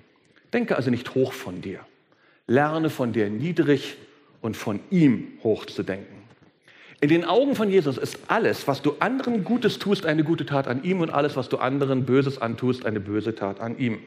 [0.53, 1.81] Denke also nicht hoch von dir.
[2.47, 3.97] Lerne von dir niedrig
[4.41, 6.23] und von ihm hoch zu denken.
[7.01, 10.69] In den Augen von Jesus ist alles, was du anderen Gutes tust, eine gute Tat
[10.69, 13.99] an ihm und alles, was du anderen Böses antust, eine böse Tat an ihm.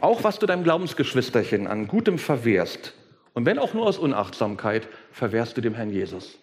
[0.00, 2.94] Auch was du deinem Glaubensgeschwisterchen an Gutem verwehrst,
[3.34, 6.38] und wenn auch nur aus Unachtsamkeit, verwehrst du dem Herrn Jesus.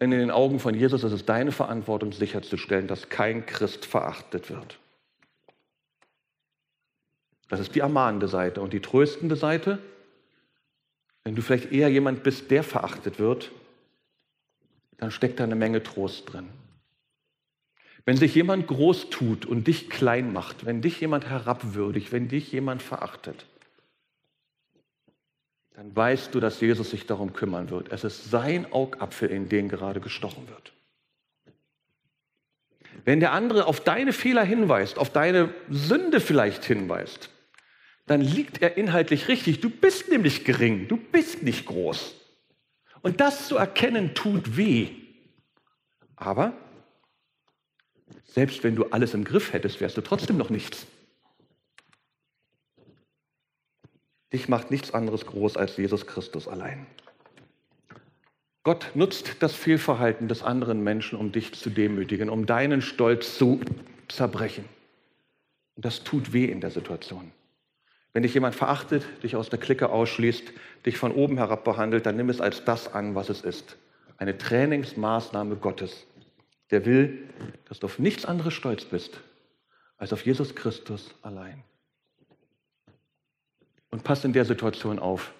[0.00, 4.50] Denn in den Augen von Jesus ist es deine Verantwortung, sicherzustellen, dass kein Christ verachtet
[4.50, 4.78] wird.
[7.48, 8.60] Das ist die ermahnende Seite.
[8.60, 9.78] Und die tröstende Seite,
[11.22, 13.50] wenn du vielleicht eher jemand bist, der verachtet wird,
[14.98, 16.48] dann steckt da eine Menge Trost drin.
[18.04, 22.52] Wenn sich jemand groß tut und dich klein macht, wenn dich jemand herabwürdigt, wenn dich
[22.52, 23.46] jemand verachtet,
[25.74, 27.90] dann weißt du, dass Jesus sich darum kümmern wird.
[27.90, 30.72] Es ist sein Augapfel, in den gerade gestochen wird.
[33.04, 37.28] Wenn der andere auf deine Fehler hinweist, auf deine Sünde vielleicht hinweist,
[38.06, 39.60] dann liegt er inhaltlich richtig.
[39.60, 42.14] Du bist nämlich gering, du bist nicht groß.
[43.02, 44.90] Und das zu erkennen tut weh.
[46.14, 46.54] Aber
[48.24, 50.86] selbst wenn du alles im Griff hättest, wärst du trotzdem noch nichts.
[54.34, 56.88] Dich macht nichts anderes groß als Jesus Christus allein.
[58.64, 63.60] Gott nutzt das Fehlverhalten des anderen Menschen, um dich zu demütigen, um deinen Stolz zu
[64.08, 64.64] zerbrechen.
[65.76, 67.30] Und das tut weh in der Situation.
[68.12, 70.52] Wenn dich jemand verachtet, dich aus der Clique ausschließt,
[70.84, 73.76] dich von oben herab behandelt, dann nimm es als das an, was es ist.
[74.16, 76.08] Eine Trainingsmaßnahme Gottes.
[76.72, 77.28] Der will,
[77.68, 79.20] dass du auf nichts anderes stolz bist,
[79.96, 81.62] als auf Jesus Christus allein.
[83.94, 85.32] Und pass in der Situation auf,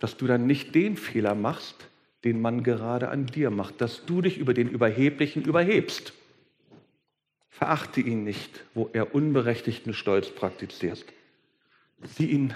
[0.00, 1.86] dass du dann nicht den Fehler machst,
[2.24, 6.12] den man gerade an dir macht, dass du dich über den Überheblichen überhebst.
[7.48, 11.04] Verachte ihn nicht, wo er unberechtigten Stolz praktiziert.
[12.02, 12.54] Sieh ihn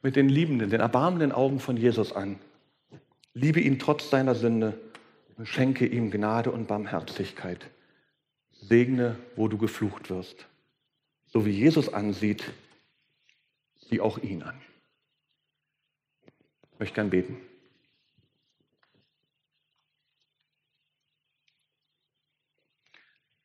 [0.00, 2.38] mit den liebenden, den erbarmenden Augen von Jesus an.
[3.34, 4.80] Liebe ihn trotz seiner Sünde
[5.36, 7.66] und schenke ihm Gnade und Barmherzigkeit.
[8.50, 10.46] Segne, wo du geflucht wirst.
[11.26, 12.50] So wie Jesus ansieht,
[13.76, 14.58] sieh auch ihn an.
[16.80, 17.36] Ich möchte gern beten.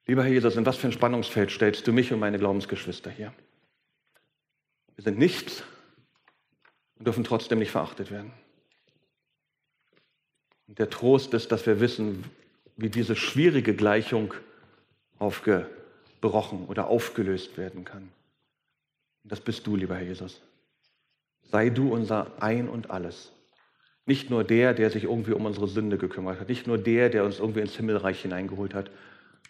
[0.06, 3.34] Lieber Herr Jesus, in was für ein Spannungsfeld stellst du mich und meine Glaubensgeschwister hier?
[4.96, 5.64] Wir sind nichts
[6.98, 8.32] und dürfen trotzdem nicht verachtet werden.
[10.70, 12.24] Und der Trost ist, dass wir wissen,
[12.78, 14.34] wie diese schwierige Gleichung
[15.20, 18.04] aufgebrochen oder aufgelöst werden kann.
[19.24, 20.42] Und das bist du, lieber Herr Jesus.
[21.52, 23.32] Sei du unser Ein und alles.
[24.06, 27.26] Nicht nur der, der sich irgendwie um unsere Sünde gekümmert hat, nicht nur der, der
[27.26, 28.92] uns irgendwie ins Himmelreich hineingeholt hat,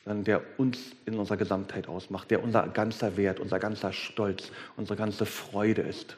[0.05, 4.97] sondern der uns in unserer Gesamtheit ausmacht, der unser ganzer Wert, unser ganzer Stolz, unsere
[4.97, 6.17] ganze Freude ist.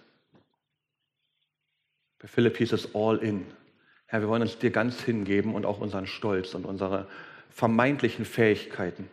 [2.19, 3.45] Bei Philipp hieß es all in.
[4.07, 7.07] Herr, wir wollen uns dir ganz hingeben und auch unseren Stolz und unsere
[7.49, 9.09] vermeintlichen Fähigkeiten.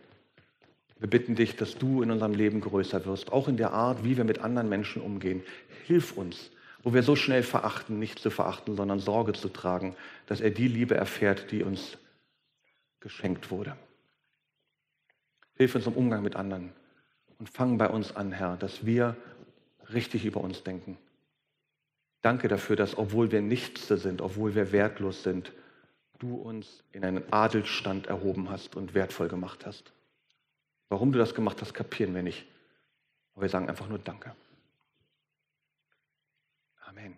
[0.99, 4.17] Wir bitten dich, dass du in unserem Leben größer wirst, auch in der Art, wie
[4.17, 5.43] wir mit anderen Menschen umgehen.
[5.85, 6.51] Hilf uns,
[6.85, 9.95] wo wir so schnell verachten, nicht zu verachten, sondern Sorge zu tragen,
[10.27, 11.97] dass er die Liebe erfährt, die uns
[12.99, 13.75] geschenkt wurde.
[15.55, 16.71] Hilf uns im Umgang mit anderen
[17.39, 19.17] und fang bei uns an, Herr, dass wir
[19.91, 20.95] richtig über uns denken.
[22.21, 25.53] Danke dafür, dass obwohl wir nichts sind, obwohl wir wertlos sind,
[26.19, 29.91] du uns in einen Adelsstand erhoben hast und wertvoll gemacht hast.
[30.89, 32.45] Warum du das gemacht hast, kapieren wir nicht.
[33.33, 34.35] Aber wir sagen einfach nur Danke.
[36.87, 37.17] Amen.